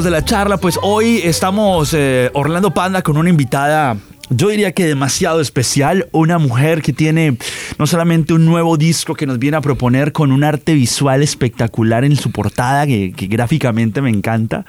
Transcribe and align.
de 0.00 0.10
la 0.10 0.24
charla, 0.24 0.56
pues 0.56 0.78
hoy 0.80 1.20
estamos 1.22 1.92
eh, 1.92 2.30
Orlando 2.32 2.72
Panda 2.72 3.02
con 3.02 3.18
una 3.18 3.28
invitada 3.28 3.94
yo 4.30 4.48
diría 4.48 4.72
que 4.72 4.86
demasiado 4.86 5.42
especial, 5.42 6.08
una 6.12 6.38
mujer 6.38 6.80
que 6.80 6.94
tiene 6.94 7.36
no 7.78 7.86
solamente 7.86 8.32
un 8.32 8.46
nuevo 8.46 8.78
disco 8.78 9.14
que 9.14 9.26
nos 9.26 9.38
viene 9.38 9.58
a 9.58 9.60
proponer 9.60 10.12
con 10.12 10.32
un 10.32 10.44
arte 10.44 10.72
visual 10.72 11.22
espectacular 11.22 12.06
en 12.06 12.16
su 12.16 12.30
portada, 12.30 12.86
que, 12.86 13.12
gráficamente 13.28 14.00
me 14.00 14.08
encanta, 14.08 14.64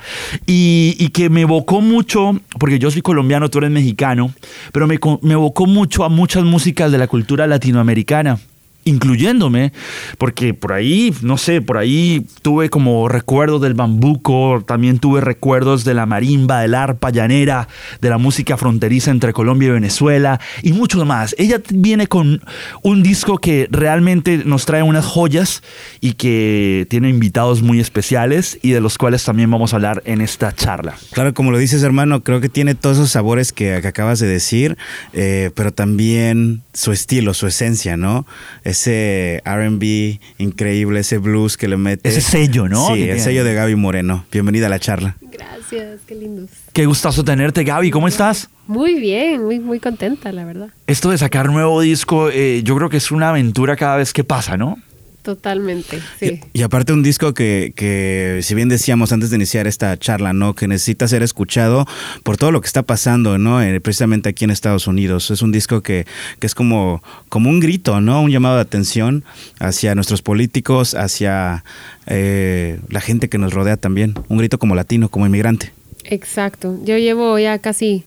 y, 0.45 1.07
que 1.13 1.29
me 1.29 1.41
evocó 1.41 1.79
mucho, 1.79 2.37
porque 2.59 2.77
yo 2.77 2.91
soy 2.91 3.01
colombiano, 3.01 3.49
tú 3.49 3.59
eres 3.59 3.71
mexicano, 3.71 4.33
pero 4.73 4.85
me, 4.87 4.99
me 5.21 5.33
evocó 5.33 5.65
mucho 5.65 6.03
a 6.03 6.09
muchas 6.09 6.43
músicas 6.43 6.91
de 6.91 6.97
la 6.97 7.07
cultura 7.07 7.47
latinoamericana 7.47 8.39
incluyéndome, 8.85 9.71
porque 10.17 10.53
por 10.53 10.73
ahí, 10.73 11.13
no 11.21 11.37
sé, 11.37 11.61
por 11.61 11.77
ahí 11.77 12.25
tuve 12.41 12.69
como 12.69 13.07
recuerdos 13.07 13.61
del 13.61 13.73
bambuco, 13.73 14.63
también 14.65 14.99
tuve 14.99 15.21
recuerdos 15.21 15.83
de 15.83 15.93
la 15.93 16.05
marimba, 16.05 16.61
del 16.61 16.75
arpa 16.75 17.09
llanera, 17.09 17.67
de 18.01 18.09
la 18.09 18.17
música 18.17 18.57
fronteriza 18.57 19.11
entre 19.11 19.33
Colombia 19.33 19.69
y 19.69 19.71
Venezuela 19.71 20.39
y 20.61 20.73
mucho 20.73 21.03
más. 21.05 21.35
Ella 21.37 21.61
viene 21.69 22.07
con 22.07 22.41
un 22.81 23.03
disco 23.03 23.37
que 23.37 23.67
realmente 23.71 24.41
nos 24.45 24.65
trae 24.65 24.83
unas 24.83 25.05
joyas 25.05 25.63
y 26.01 26.13
que 26.13 26.87
tiene 26.89 27.09
invitados 27.09 27.61
muy 27.61 27.79
especiales 27.79 28.59
y 28.61 28.71
de 28.71 28.81
los 28.81 28.97
cuales 28.97 29.23
también 29.23 29.49
vamos 29.49 29.73
a 29.73 29.77
hablar 29.77 30.01
en 30.05 30.21
esta 30.21 30.53
charla. 30.53 30.95
Claro, 31.11 31.33
como 31.33 31.51
lo 31.51 31.57
dices 31.57 31.83
hermano, 31.83 32.23
creo 32.23 32.41
que 32.41 32.49
tiene 32.49 32.75
todos 32.75 32.97
esos 32.97 33.11
sabores 33.11 33.51
que, 33.51 33.75
acabas 33.75 34.19
de 34.19 34.27
decir, 34.27 34.77
eh, 35.13 35.51
pero 35.55 35.73
también 35.73 36.63
su 36.73 36.91
estilo, 36.91 37.33
su 37.33 37.47
esencia, 37.47 37.97
¿no? 37.97 38.25
Ese 38.73 39.41
RB 39.45 40.19
increíble, 40.39 40.99
ese 40.99 41.19
blues 41.19 41.57
que 41.57 41.67
le 41.67 41.77
mete. 41.77 42.09
Ese 42.09 42.21
sello, 42.21 42.67
¿no? 42.67 42.93
Sí, 42.93 43.03
el 43.03 43.19
sello 43.19 43.43
de 43.43 43.53
Gaby 43.53 43.75
Moreno. 43.75 44.25
Bienvenida 44.31 44.65
a 44.65 44.69
la 44.69 44.79
charla. 44.79 45.15
Gracias, 45.21 46.01
qué 46.07 46.15
lindos. 46.15 46.49
Qué 46.73 46.85
gustazo 46.85 47.23
tenerte, 47.23 47.63
Gaby. 47.63 47.91
¿Cómo 47.91 48.07
estás? 48.07 48.49
Muy 48.67 48.99
bien, 48.99 49.43
muy, 49.43 49.59
muy 49.59 49.79
contenta, 49.79 50.31
la 50.31 50.43
verdad. 50.43 50.69
Esto 50.87 51.11
de 51.11 51.17
sacar 51.17 51.49
nuevo 51.51 51.81
disco, 51.81 52.29
eh, 52.29 52.61
yo 52.63 52.75
creo 52.75 52.89
que 52.89 52.97
es 52.97 53.11
una 53.11 53.29
aventura 53.29 53.75
cada 53.75 53.97
vez 53.97 54.11
que 54.11 54.23
pasa, 54.23 54.57
¿no? 54.57 54.79
Totalmente, 55.23 56.01
sí. 56.19 56.41
Y, 56.51 56.63
aparte 56.63 56.91
un 56.91 57.01
disco 57.01 57.33
que, 57.33 57.71
que, 57.77 58.41
si 58.43 58.55
bien 58.55 58.67
decíamos 58.67 59.13
antes 59.13 59.29
de 59.29 59.37
iniciar 59.37 59.67
esta 59.67 59.97
charla, 59.97 60.33
¿no? 60.33 60.53
Que 60.53 60.67
necesita 60.67 61.07
ser 61.07 61.23
escuchado 61.23 61.87
por 62.23 62.35
todo 62.35 62.51
lo 62.51 62.59
que 62.59 62.67
está 62.67 62.83
pasando, 62.83 63.37
¿no? 63.37 63.61
Eh, 63.61 63.79
precisamente 63.79 64.27
aquí 64.27 64.43
en 64.43 64.51
Estados 64.51 64.85
Unidos. 64.85 65.31
Es 65.31 65.41
un 65.41 65.53
disco 65.53 65.81
que, 65.81 66.05
que, 66.39 66.45
es 66.45 66.53
como, 66.53 67.01
como 67.29 67.49
un 67.49 67.61
grito, 67.61 68.01
¿no? 68.01 68.21
Un 68.21 68.31
llamado 68.31 68.55
de 68.55 68.63
atención 68.63 69.23
hacia 69.59 69.95
nuestros 69.95 70.21
políticos, 70.21 70.93
hacia 70.93 71.63
eh, 72.05 72.81
la 72.89 72.99
gente 72.99 73.29
que 73.29 73.37
nos 73.37 73.53
rodea 73.53 73.77
también. 73.77 74.15
Un 74.27 74.39
grito 74.39 74.59
como 74.59 74.75
latino, 74.75 75.07
como 75.07 75.25
inmigrante. 75.25 75.71
Exacto. 76.03 76.77
Yo 76.83 76.97
llevo 76.97 77.39
ya 77.39 77.59
casi 77.59 78.03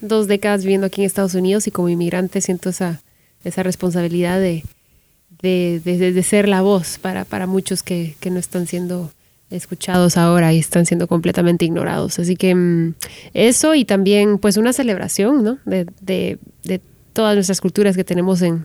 dos 0.00 0.28
décadas 0.28 0.62
viviendo 0.62 0.86
aquí 0.86 1.00
en 1.00 1.06
Estados 1.08 1.34
Unidos 1.34 1.66
y 1.66 1.72
como 1.72 1.88
inmigrante 1.88 2.40
siento 2.40 2.68
esa, 2.68 3.02
esa 3.42 3.64
responsabilidad 3.64 4.38
de 4.38 4.62
de, 5.42 6.22
ser 6.22 6.48
la 6.48 6.62
voz 6.62 6.98
para, 6.98 7.24
para 7.24 7.46
muchos 7.46 7.82
que, 7.82 8.14
no 8.30 8.38
están 8.38 8.66
siendo 8.66 9.10
escuchados 9.50 10.16
ahora 10.16 10.52
y 10.52 10.58
están 10.58 10.86
siendo 10.86 11.06
completamente 11.06 11.64
ignorados. 11.64 12.18
Así 12.18 12.36
que 12.36 12.54
mm, 12.54 12.94
eso 13.34 13.74
y 13.74 13.84
también 13.84 14.38
pues 14.38 14.56
una 14.56 14.72
celebración 14.72 15.44
¿no? 15.44 15.58
de, 15.64 16.38
todas 17.12 17.34
nuestras 17.34 17.60
culturas 17.60 17.94
que 17.94 18.04
tenemos 18.04 18.40
en, 18.40 18.64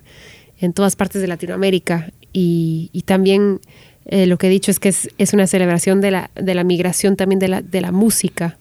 en 0.60 0.72
todas 0.72 0.96
partes 0.96 1.22
de 1.22 1.28
Latinoamérica 1.28 2.12
y, 2.32 3.04
también 3.06 3.60
eh, 4.06 4.26
lo 4.26 4.38
que 4.38 4.48
he 4.48 4.50
dicho 4.50 4.72
es 4.72 4.80
que 4.80 4.90
es, 4.90 5.34
una 5.34 5.48
celebración 5.48 6.02
de 6.02 6.12
la, 6.12 6.32
de 6.36 6.54
la 6.56 6.64
migración 6.64 7.16
también 7.16 7.40
de 7.40 7.48
la, 7.48 7.62
de 7.62 7.82
la 7.82 7.92
música. 7.92 8.58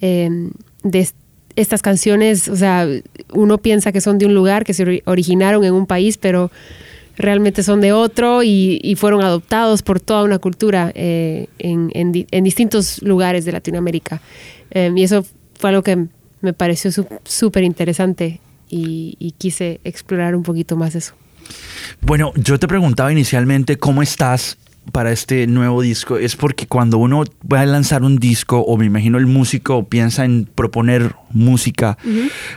Em, 0.00 0.50
de 0.82 1.06
estas 1.56 1.82
canciones, 1.82 2.48
o 2.48 2.56
sea, 2.56 2.88
uno 3.32 3.58
piensa 3.58 3.92
que 3.92 4.00
son 4.00 4.18
de 4.18 4.26
un 4.26 4.34
lugar, 4.34 4.64
que 4.64 4.72
se 4.72 5.02
originaron 5.04 5.64
en 5.64 5.74
un 5.74 5.86
país, 5.86 6.16
pero 6.16 6.50
realmente 7.20 7.62
son 7.62 7.80
de 7.80 7.92
otro 7.92 8.42
y, 8.42 8.94
fueron 8.96 9.22
adoptados 9.22 9.82
por 9.82 10.00
toda 10.00 10.24
una 10.24 10.38
cultura 10.38 10.92
eh, 10.94 11.46
en, 11.58 12.12
distintos 12.44 13.02
lugares 13.02 13.44
de 13.44 13.52
Latinoamérica. 13.52 14.20
Em, 14.70 14.96
y 14.96 15.04
eso 15.04 15.24
fue 15.58 15.70
algo 15.70 15.82
que 15.82 16.06
me 16.40 16.52
pareció 16.52 16.90
súper 17.24 17.64
interesante 17.64 18.40
y, 18.68 19.16
y 19.18 19.32
quise 19.32 19.80
explorar 19.84 20.34
un 20.34 20.42
poquito 20.42 20.76
más 20.76 20.94
eso. 20.94 21.14
Bueno, 22.00 22.32
yo 22.36 22.58
te 22.58 22.68
preguntaba 22.68 23.12
inicialmente 23.12 23.76
cómo 23.76 24.02
estás 24.02 24.56
para 24.92 25.12
este 25.12 25.46
nuevo 25.46 25.82
disco 25.82 26.16
es 26.16 26.36
porque 26.36 26.66
cuando 26.66 26.98
uno 26.98 27.24
va 27.50 27.60
a 27.60 27.66
lanzar 27.66 28.02
un 28.02 28.18
disco 28.18 28.60
o 28.60 28.76
me 28.76 28.86
imagino 28.86 29.18
el 29.18 29.26
músico 29.26 29.84
piensa 29.84 30.24
en 30.24 30.46
proponer 30.46 31.14
música, 31.30 31.96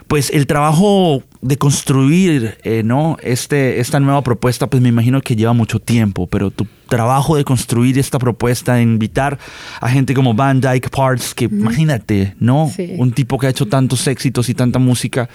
pues 0.07 0.31
el 0.31 0.47
trabajo 0.47 1.23
de 1.43 1.57
construir 1.57 2.57
eh, 2.63 2.83
¿no? 2.83 3.17
este, 3.21 3.79
esta 3.79 3.99
nueva 3.99 4.23
propuesta, 4.23 4.67
pues 4.67 4.81
me 4.81 4.89
imagino 4.89 5.21
que 5.21 5.35
lleva 5.35 5.53
mucho 5.53 5.79
tiempo, 5.79 6.25
pero 6.27 6.51
tu 6.51 6.65
trabajo 6.93 7.35
de 7.35 7.43
construir 7.43 7.97
esta 7.97 8.19
propuesta, 8.19 8.75
de 8.75 8.83
invitar 8.83 9.39
a 9.81 9.89
gente 9.89 10.13
como 10.13 10.35
Van 10.35 10.61
Dyke 10.61 10.91
Parts, 10.91 11.33
que 11.33 11.45
imagínate, 11.45 12.35
¿no? 12.39 12.71
Un 12.99 13.11
tipo 13.11 13.39
que 13.39 13.47
ha 13.47 13.49
hecho 13.49 13.65
tantos 13.65 14.05
éxitos 14.05 14.47
y 14.47 14.53
tanta 14.53 14.77
música 14.77 15.27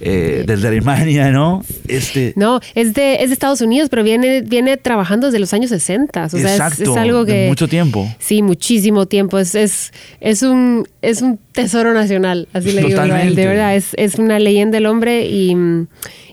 eh, 0.00 0.44
desde 0.46 0.68
Alemania, 0.68 1.30
¿no? 1.30 1.62
Este... 1.86 2.32
No, 2.34 2.60
es 2.74 2.94
de, 2.94 3.16
es 3.16 3.28
de 3.28 3.34
Estados 3.34 3.60
Unidos, 3.60 3.90
pero 3.90 4.02
viene, 4.04 4.40
viene 4.40 4.78
trabajando 4.78 5.26
desde 5.26 5.38
los 5.38 5.52
años 5.52 5.68
60. 5.68 6.24
O 6.24 6.28
sea, 6.30 6.40
Exacto, 6.40 6.82
es, 6.82 6.96
algo 6.96 7.26
que... 7.26 7.46
mucho 7.46 7.68
tiempo. 7.68 8.08
Sí, 8.18 8.40
muchísimo 8.40 9.04
tiempo. 9.04 9.38
Es, 9.38 9.54
es, 9.54 9.92
es, 10.20 10.42
un, 10.42 10.88
es 11.02 11.20
un 11.20 11.38
tesoro 11.52 11.92
nacional, 11.92 12.48
así 12.54 12.72
le 12.72 12.84
digo. 12.84 13.02
De 13.02 13.46
verdad, 13.46 13.76
es, 13.76 13.90
es 13.98 14.14
una 14.14 14.38
leyenda 14.38 14.76
del 14.76 14.86
hombre 14.86 15.26
y, 15.26 15.54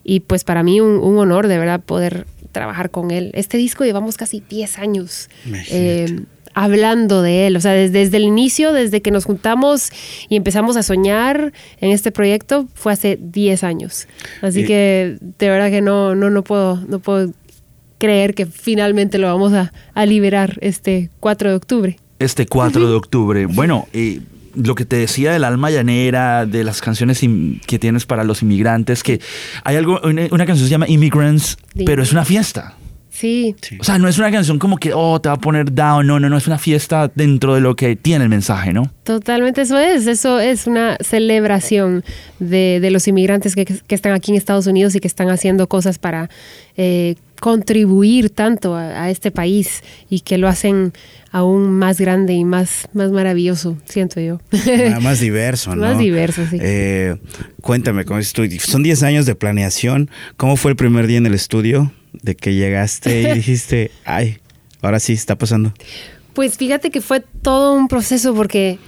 y 0.05 0.21
pues 0.21 0.45
para 0.45 0.63
mí 0.63 0.79
un, 0.79 0.99
un 0.99 1.17
honor 1.17 1.49
de 1.49 1.57
verdad 1.57 1.81
poder 1.81 2.25
trabajar 2.51 2.89
con 2.91 3.11
él. 3.11 3.31
Este 3.33 3.57
disco 3.57 3.83
llevamos 3.83 4.17
casi 4.17 4.43
10 4.47 4.79
años 4.79 5.29
eh, 5.69 6.21
hablando 6.53 7.21
de 7.21 7.47
él, 7.47 7.55
o 7.55 7.61
sea, 7.61 7.71
desde, 7.71 8.17
el 8.17 8.23
inicio, 8.23 8.73
desde 8.73 9.01
que 9.01 9.11
nos 9.11 9.25
juntamos 9.25 9.91
y 10.27 10.35
empezamos 10.35 10.77
a 10.77 10.83
soñar 10.83 11.53
en 11.79 11.91
este 11.91 12.11
proyecto, 12.11 12.67
fue 12.73 12.93
hace 12.93 13.17
10 13.21 13.63
años. 13.63 14.07
Así 14.41 14.65
que 14.65 15.17
de 15.21 15.49
verdad 15.49 15.69
que 15.69 15.81
no, 15.81 16.15
no, 16.15 16.29
no, 16.29 16.43
puedo, 16.43 16.77
no 16.87 16.99
puedo 16.99 17.31
creer 17.97 18.33
que 18.33 18.45
finalmente 18.45 19.17
lo 19.17 19.27
vamos 19.27 19.53
a, 19.53 19.71
a 19.93 20.05
liberar 20.05 20.57
este 20.61 21.09
4 21.19 21.49
de 21.49 21.55
octubre. 21.55 21.99
Este 22.19 22.45
4 22.45 22.89
de 22.89 22.95
octubre. 22.95 23.45
Bueno, 23.45 23.87
y 23.93 24.21
lo 24.63 24.75
que 24.75 24.85
te 24.85 24.97
decía 24.97 25.31
del 25.31 25.43
alma 25.43 25.71
llanera, 25.71 26.45
de 26.45 26.63
las 26.63 26.81
canciones 26.81 27.21
que 27.65 27.79
tienes 27.79 28.05
para 28.05 28.23
los 28.23 28.41
inmigrantes, 28.41 29.03
que 29.03 29.19
hay 29.63 29.75
algo, 29.75 29.99
una, 30.03 30.45
canción 30.45 30.57
se 30.57 30.69
llama 30.69 30.87
Immigrants, 30.87 31.57
pero 31.85 32.03
es 32.03 32.11
una 32.11 32.25
fiesta. 32.25 32.75
Sí. 33.09 33.53
O 33.81 33.83
sea, 33.83 33.97
no 33.97 34.07
es 34.07 34.17
una 34.17 34.31
canción 34.31 34.59
como 34.59 34.77
que, 34.77 34.93
oh, 34.93 35.19
te 35.19 35.27
va 35.27 35.35
a 35.35 35.39
poner 35.39 35.73
down. 35.73 36.07
No, 36.07 36.21
no, 36.21 36.29
no, 36.29 36.37
es 36.37 36.47
una 36.47 36.57
fiesta 36.57 37.11
dentro 37.13 37.53
de 37.53 37.59
lo 37.59 37.75
que 37.75 37.97
tiene 37.97 38.23
el 38.23 38.29
mensaje, 38.29 38.71
¿no? 38.71 38.93
Totalmente 39.03 39.61
eso 39.61 39.77
es. 39.77 40.07
Eso 40.07 40.39
es 40.39 40.67
una 40.67 40.95
celebración 41.01 42.05
de, 42.39 42.79
de 42.79 42.91
los 42.91 43.09
inmigrantes 43.09 43.55
que, 43.55 43.65
que, 43.65 43.95
están 43.95 44.13
aquí 44.13 44.31
en 44.31 44.37
Estados 44.37 44.67
Unidos 44.67 44.95
y 44.95 45.01
que 45.01 45.07
están 45.09 45.29
haciendo 45.29 45.67
cosas 45.67 45.99
para 45.99 46.29
eh, 46.77 47.15
contribuir 47.39 48.29
tanto 48.29 48.75
a, 48.75 49.09
este 49.09 49.31
país 49.31 49.83
y 50.09 50.21
que 50.21 50.37
lo 50.37 50.47
hacen 50.47 50.93
aún 51.31 51.71
más 51.71 51.99
grande 51.99 52.33
y 52.33 52.43
más, 52.43 52.87
más 52.93 53.11
maravilloso, 53.11 53.77
siento 53.85 54.19
yo. 54.19 54.39
Más 55.01 55.19
diverso, 55.19 55.75
¿no? 55.75 55.83
Más 55.83 55.97
diverso, 55.97 56.45
sí. 56.49 56.57
Eh, 56.59 57.17
cuéntame, 57.61 58.03
son 58.59 58.83
10 58.83 59.03
años 59.03 59.25
de 59.25 59.35
planeación. 59.35 60.09
¿Cómo 60.37 60.55
fue 60.55 60.71
el 60.71 60.77
primer 60.77 61.07
día 61.07 61.17
en 61.17 61.25
el 61.25 61.33
estudio 61.33 61.91
de 62.13 62.35
que 62.35 62.55
llegaste 62.55 63.21
y 63.21 63.31
dijiste, 63.33 63.91
ay, 64.05 64.39
ahora 64.81 64.99
sí 64.99 65.13
está 65.13 65.37
pasando? 65.37 65.73
Pues 66.33 66.57
fíjate 66.57 66.89
que 66.89 67.01
fue 67.01 67.21
todo 67.41 67.73
un 67.73 67.87
proceso 67.87 68.33
porque... 68.33 68.79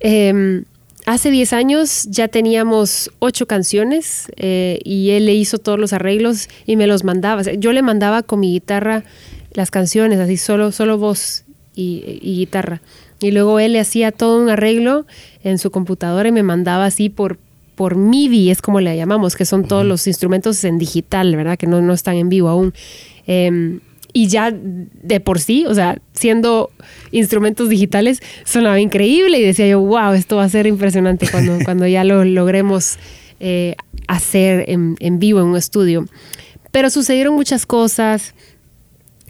Em, 0.00 0.64
hace 1.06 1.30
10 1.30 1.52
años 1.52 2.06
ya 2.10 2.28
teníamos 2.28 3.10
ocho 3.20 3.46
canciones 3.46 4.26
eh, 4.36 4.80
y 4.84 5.10
él 5.10 5.26
le 5.26 5.34
hizo 5.34 5.58
todos 5.58 5.78
los 5.78 5.92
arreglos 5.92 6.48
y 6.66 6.76
me 6.76 6.86
los 6.86 7.04
mandaba. 7.04 7.42
yo 7.42 7.72
le 7.72 7.80
mandaba 7.80 8.24
con 8.24 8.40
mi 8.40 8.52
guitarra 8.52 9.04
las 9.52 9.70
canciones, 9.70 10.18
así 10.18 10.36
solo, 10.36 10.72
solo 10.72 10.98
voz 10.98 11.45
y, 11.76 12.18
guitarra. 12.20 12.80
Y 13.20 13.30
luego 13.30 13.60
él 13.60 13.74
le 13.74 13.80
hacía 13.80 14.10
todo 14.10 14.42
un 14.42 14.48
arreglo 14.48 15.06
en 15.44 15.58
su 15.58 15.70
computadora 15.70 16.28
y 16.28 16.32
me 16.32 16.42
mandaba 16.42 16.86
así 16.86 17.08
por, 17.08 17.38
por 17.76 17.94
MIDI, 17.96 18.50
es 18.50 18.60
como 18.62 18.80
le 18.80 18.96
llamamos, 18.96 19.36
que 19.36 19.44
son 19.44 19.68
todos 19.68 19.84
los 19.84 20.06
instrumentos 20.06 20.64
en 20.64 20.78
digital, 20.78 21.36
¿verdad? 21.36 21.56
Que 21.56 21.66
no, 21.66 21.80
no 21.80 21.92
están 21.92 22.16
en 22.16 22.28
vivo 22.28 22.48
aún. 22.48 22.74
Em, 23.26 23.80
y 24.12 24.28
ya 24.28 24.50
de 24.50 25.20
por 25.20 25.40
sí, 25.40 25.66
o 25.66 25.74
sea, 25.74 25.98
siendo 26.14 26.70
instrumentos 27.10 27.68
digitales, 27.68 28.22
sonaba 28.44 28.80
increíble 28.80 29.38
y 29.38 29.42
decía 29.42 29.68
yo, 29.68 29.80
wow, 29.80 30.14
esto 30.14 30.36
va 30.36 30.44
a 30.44 30.48
ser 30.48 30.66
impresionante 30.66 31.28
cuando, 31.30 31.58
cuando 31.64 31.86
ya 31.86 32.02
lo 32.02 32.24
logremos 32.24 32.98
eh, 33.40 33.76
hacer 34.08 34.64
en, 34.70 34.96
en 35.00 35.18
vivo 35.18 35.40
en 35.40 35.46
un 35.46 35.56
estudio. 35.56 36.06
Pero 36.70 36.90
sucedieron 36.90 37.34
muchas 37.34 37.66
cosas, 37.66 38.34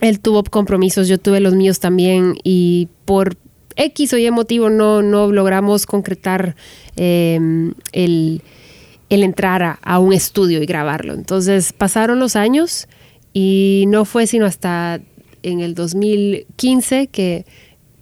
él 0.01 0.21
tuvo 0.21 0.43
compromisos, 0.45 1.09
yo 1.09 1.19
tuve 1.19 1.41
los 1.41 1.55
míos 1.55 1.81
también 1.81 2.35
y 2.45 2.89
por 3.05 3.37
X 3.77 4.13
o 4.13 4.19
Y 4.19 4.31
motivo 4.31 4.71
no, 4.71 5.03
no 5.03 5.31
logramos 5.31 5.87
concretar 5.87 6.57
eh, 6.97 7.39
el, 7.93 8.43
el, 9.11 9.23
entrar 9.23 9.79
a, 9.81 9.99
un 9.99 10.13
estudio 10.13 10.63
y 10.63 10.67
grabarlo. 10.67 11.15
Entonces 11.15 11.73
pasaron 11.73 12.19
los 12.19 12.37
años 12.37 12.89
y 13.33 13.85
no 13.89 14.05
fue 14.05 14.27
sino 14.27 14.47
hasta 14.47 15.01
en 15.43 15.61
el 15.61 15.75
2015 15.75 17.09
que, 17.09 17.45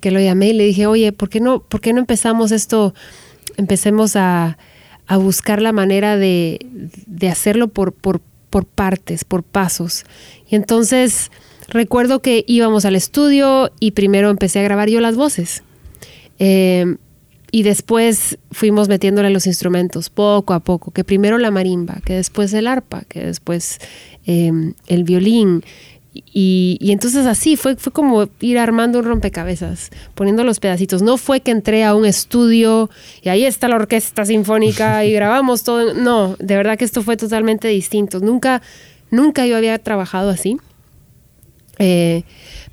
que 0.00 0.10
lo 0.10 0.20
llamé 0.20 0.48
y 0.48 0.52
le 0.54 0.64
dije, 0.64 0.86
oye, 0.86 1.12
¿por 1.12 1.28
qué 1.28 1.40
no, 1.40 1.64
no 1.70 1.98
empezamos 1.98 2.52
esto? 2.52 2.94
Empecemos 3.56 4.16
a, 4.16 4.58
a 5.06 5.16
buscar 5.16 5.60
la 5.60 5.72
manera 5.72 6.16
de, 6.16 6.64
de 7.06 7.28
hacerlo 7.28 7.68
por, 7.68 7.92
por, 7.92 8.20
por 8.50 8.64
partes, 8.64 9.24
por 9.24 9.42
pasos. 9.42 10.04
Y 10.48 10.54
entonces 10.56 11.30
recuerdo 11.68 12.20
que 12.20 12.44
íbamos 12.46 12.84
al 12.84 12.96
estudio 12.96 13.70
y 13.80 13.92
primero 13.92 14.30
empecé 14.30 14.60
a 14.60 14.62
grabar 14.62 14.88
yo 14.88 15.00
las 15.00 15.16
voces. 15.16 15.62
Eh, 16.38 16.96
y 17.54 17.62
después 17.62 18.36
fuimos 18.50 18.88
metiéndole 18.88 19.30
los 19.30 19.46
instrumentos 19.46 20.10
poco 20.10 20.54
a 20.54 20.58
poco, 20.58 20.90
que 20.90 21.04
primero 21.04 21.38
la 21.38 21.52
marimba, 21.52 22.00
que 22.04 22.14
después 22.14 22.52
el 22.52 22.66
arpa, 22.66 23.02
que 23.08 23.24
después 23.24 23.78
eh, 24.26 24.50
el 24.88 25.04
violín. 25.04 25.62
Y, 26.12 26.78
y, 26.80 26.90
entonces 26.90 27.26
así 27.26 27.54
fue, 27.54 27.76
fue 27.76 27.92
como 27.92 28.28
ir 28.40 28.58
armando 28.58 28.98
un 28.98 29.04
rompecabezas, 29.04 29.90
poniendo 30.16 30.42
los 30.42 30.58
pedacitos. 30.58 31.02
No 31.02 31.16
fue 31.16 31.42
que 31.42 31.52
entré 31.52 31.84
a 31.84 31.94
un 31.94 32.06
estudio 32.06 32.90
y 33.22 33.28
ahí 33.28 33.44
está 33.44 33.68
la 33.68 33.76
orquesta 33.76 34.24
sinfónica 34.24 35.04
y 35.04 35.12
grabamos 35.14 35.62
todo. 35.62 35.94
No, 35.94 36.34
de 36.40 36.56
verdad 36.56 36.76
que 36.76 36.84
esto 36.84 37.02
fue 37.02 37.16
totalmente 37.16 37.68
distinto. 37.68 38.18
Nunca, 38.18 38.62
nunca 39.12 39.46
yo 39.46 39.56
había 39.56 39.78
trabajado 39.78 40.30
así. 40.30 40.56
Eh, 41.78 42.22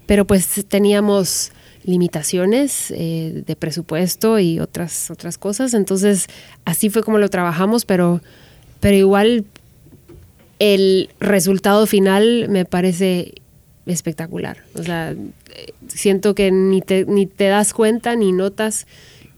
pero 0.05 0.25
pues 0.25 0.65
teníamos 0.67 1.51
limitaciones 1.83 2.91
eh, 2.91 3.43
de 3.45 3.55
presupuesto 3.55 4.39
y 4.39 4.59
otras, 4.59 5.09
otras 5.09 5.37
cosas. 5.37 5.73
Entonces, 5.73 6.27
así 6.65 6.89
fue 6.89 7.03
como 7.03 7.17
lo 7.17 7.29
trabajamos, 7.29 7.85
pero, 7.85 8.21
pero 8.79 8.95
igual 8.95 9.45
el 10.59 11.09
resultado 11.19 11.87
final 11.87 12.47
me 12.49 12.65
parece 12.65 13.33
espectacular. 13.85 14.57
O 14.75 14.83
sea, 14.83 15.15
siento 15.87 16.35
que 16.35 16.51
ni 16.51 16.81
te, 16.81 17.05
ni 17.05 17.25
te 17.25 17.45
das 17.45 17.73
cuenta 17.73 18.15
ni 18.15 18.31
notas 18.31 18.85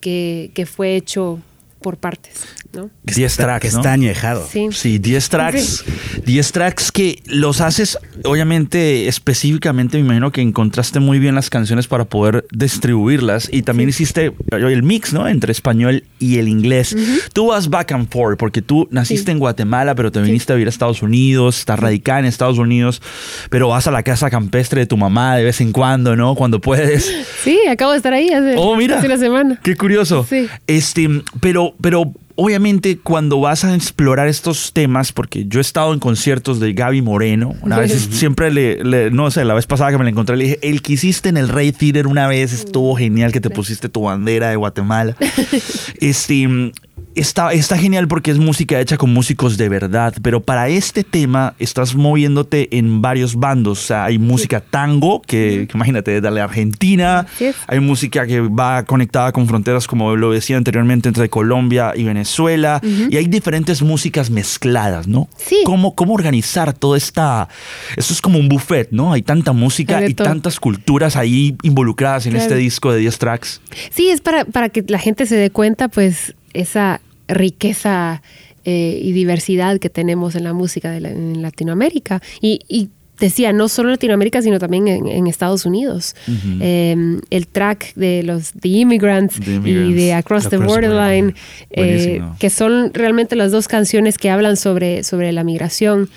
que, 0.01 0.51
que 0.53 0.65
fue 0.65 0.95
hecho 0.95 1.39
por 1.81 1.97
partes. 1.97 2.45
¿No? 2.73 2.89
10 3.03 3.35
tracks. 3.37 3.61
Que 3.65 3.71
¿no? 3.71 3.77
está 3.79 3.93
añejado. 3.93 4.47
Sí. 4.51 4.67
Sí, 4.71 4.97
10 4.99 5.29
tracks. 5.29 5.85
10 6.25 6.51
tracks 6.51 6.91
que 6.91 7.21
los 7.27 7.61
haces, 7.61 7.97
obviamente, 8.23 9.07
específicamente, 9.07 9.97
me 9.97 10.03
imagino 10.05 10.31
que 10.31 10.41
encontraste 10.41 10.99
muy 10.99 11.19
bien 11.19 11.35
las 11.35 11.49
canciones 11.49 11.87
para 11.87 12.05
poder 12.05 12.45
distribuirlas 12.51 13.49
y 13.51 13.61
también 13.63 13.91
Sí. 13.91 14.03
hiciste 14.03 14.33
el 14.51 14.83
mix, 14.83 15.13
¿no? 15.13 15.27
Entre 15.27 15.51
español 15.51 16.03
y 16.19 16.37
el 16.37 16.47
inglés. 16.47 16.95
Tú 17.33 17.47
vas 17.47 17.69
back 17.69 17.91
and 17.91 18.09
forth 18.09 18.37
porque 18.37 18.61
tú 18.61 18.87
naciste 18.91 19.25
Sí. 19.25 19.31
en 19.31 19.39
Guatemala, 19.39 19.95
pero 19.95 20.11
te 20.11 20.21
viniste 20.21 20.53
a 20.53 20.55
vivir 20.55 20.67
a 20.67 20.69
Estados 20.69 21.01
Unidos, 21.01 21.59
estás 21.59 21.79
radicada 21.79 22.19
en 22.19 22.25
Estados 22.25 22.57
Unidos, 22.57 23.01
pero 23.49 23.67
vas 23.69 23.87
a 23.87 23.91
la 23.91 24.03
casa 24.03 24.29
campestre 24.29 24.81
de 24.81 24.87
tu 24.87 24.97
mamá 24.97 25.35
de 25.35 25.43
vez 25.43 25.61
en 25.61 25.71
cuando, 25.71 26.15
¿no? 26.15 26.35
Cuando 26.35 26.59
puedes. 26.61 27.11
Sí, 27.43 27.59
acabo 27.69 27.91
de 27.91 27.97
estar 27.97 28.13
ahí 28.13 28.29
hace, 28.29 28.55
Oh, 28.57 28.75
mira. 28.75 28.97
hace 28.97 29.07
una 29.07 29.17
semana. 29.17 29.59
Qué 29.63 29.75
curioso. 29.75 30.25
Sí. 30.29 30.47
Este, 30.67 31.09
pero, 31.39 31.75
pero 31.81 32.11
obviamente 32.35 32.97
cuando 32.97 33.39
vas 33.39 33.63
a 33.63 33.75
explorar 33.75 34.27
estos 34.27 34.73
temas, 34.73 35.11
porque 35.11 35.45
yo 35.47 35.59
he 35.59 35.61
estado 35.61 35.93
en 35.93 35.99
conciertos 35.99 36.59
de 36.59 36.73
Gaby 36.73 37.01
Moreno, 37.01 37.53
una 37.61 37.77
vez 37.77 37.91
siempre 38.11 38.51
le, 38.51 38.83
le- 38.83 39.11
no 39.11 39.29
sé, 39.31 39.45
la 39.45 39.53
vez 39.53 39.67
pasada 39.67 39.91
que 39.91 39.97
me 39.97 40.03
la 40.03 40.09
encontré 40.09 40.35
le 40.37 40.43
dije, 40.45 40.59
el 40.63 40.81
que 40.81 40.93
hiciste 40.93 41.29
en 41.29 41.37
el 41.37 41.49
Rey 41.49 41.71
Theater 41.71 42.07
una 42.07 42.27
vez 42.27 42.53
estuvo 42.53 42.95
genial 42.95 43.31
que 43.31 43.41
te 43.41 43.49
pusiste 43.49 43.89
tu 43.89 44.01
bandera 44.03 44.49
de 44.49 44.55
Guatemala. 44.55 45.15
este, 45.99 46.71
está, 47.15 47.53
está 47.53 47.77
genial 47.77 48.07
porque 48.07 48.31
es 48.31 48.37
música 48.37 48.79
hecha 48.79 48.97
con 48.97 49.13
músicos 49.13 49.57
de 49.57 49.69
verdad, 49.69 50.13
pero 50.21 50.41
para 50.41 50.67
este 50.69 51.03
tema 51.03 51.53
estás 51.59 51.95
moviéndote 51.95 52.75
en 52.77 53.01
varios 53.01 53.35
bandos, 53.35 53.79
o 53.83 53.87
sea, 53.87 54.05
hay 54.05 54.17
música 54.17 54.59
tango, 54.61 55.21
que, 55.21 55.67
que 55.69 55.77
imagínate, 55.77 56.11
desde 56.11 56.31
la 56.31 56.43
Argentina, 56.43 57.25
hay 57.67 57.79
música 57.79 58.25
que 58.25 58.41
va 58.41 58.83
conectada 58.83 59.31
con 59.31 59.47
fronteras, 59.47 59.87
como 59.87 60.15
lo 60.15 60.31
decía 60.31 60.57
anteriormente, 60.57 61.07
entre 61.07 61.29
Colombia 61.29 61.93
y 61.95 62.03
Venezuela. 62.03 62.81
Y 62.83 63.17
hay 63.17 63.27
diferentes 63.27 63.81
músicas 63.81 64.29
mezcladas, 64.29 65.07
¿no? 65.07 65.27
Sí. 65.37 65.57
¿Cómo, 65.65 65.95
cómo 65.95 66.13
organizar 66.13 66.73
toda 66.73 66.97
esta... 66.97 67.47
Esto 67.95 68.13
es 68.13 68.21
como 68.21 68.39
un 68.39 68.49
buffet, 68.49 68.89
¿no? 68.91 69.13
Hay 69.13 69.21
tanta 69.21 69.51
música 69.53 70.05
y 70.07 70.13
tantas 70.13 70.59
culturas 70.59 71.15
ahí 71.15 71.55
involucradas 71.63 72.25
en 72.25 72.33
Claro. 72.33 72.43
este 72.45 72.55
disco 72.57 72.91
de 72.91 72.99
10 72.99 73.17
tracks. 73.19 73.61
Sí, 73.91 74.09
es 74.09 74.21
para, 74.21 74.45
para 74.45 74.69
que 74.69 74.83
la 74.87 74.99
gente 74.99 75.25
se 75.25 75.35
dé 75.35 75.49
cuenta, 75.51 75.87
pues, 75.87 76.33
esa 76.53 77.01
riqueza 77.27 78.21
eh, 78.65 78.99
y 79.01 79.11
diversidad 79.11 79.79
que 79.79 79.89
tenemos 79.89 80.35
en 80.35 80.43
la 80.43 80.53
música 80.53 80.91
de 80.91 81.01
la- 81.01 81.09
en 81.11 81.41
Latinoamérica. 81.41 82.21
Y, 82.41 82.59
y 82.67 82.89
decía, 83.19 83.53
no 83.53 83.69
solo 83.69 83.89
en 83.89 83.93
Latinoamérica, 83.93 84.41
sino 84.41 84.57
también 84.59 84.87
en, 84.87 85.07
en 85.07 85.27
Estados 85.27 85.65
Unidos. 85.65 86.15
Eh, 86.61 87.19
el 87.29 87.47
track 87.47 87.93
de 87.95 88.23
los 88.23 88.51
The 88.53 88.67
Immigrants, 88.69 89.39
The 89.39 89.55
y 89.89 89.93
de 89.93 90.13
Across, 90.13 90.49
the 90.49 90.57
Borderline, 90.57 91.33
eh, 91.71 92.19
que 92.39 92.49
son 92.49 92.93
realmente 92.93 93.35
las 93.35 93.51
dos 93.51 93.67
canciones 93.67 94.17
que 94.17 94.29
hablan 94.29 94.57
sobre, 94.57 95.03
sobre 95.03 95.31
la 95.31 95.43
migración. 95.43 96.09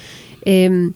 Eh, 0.45 0.91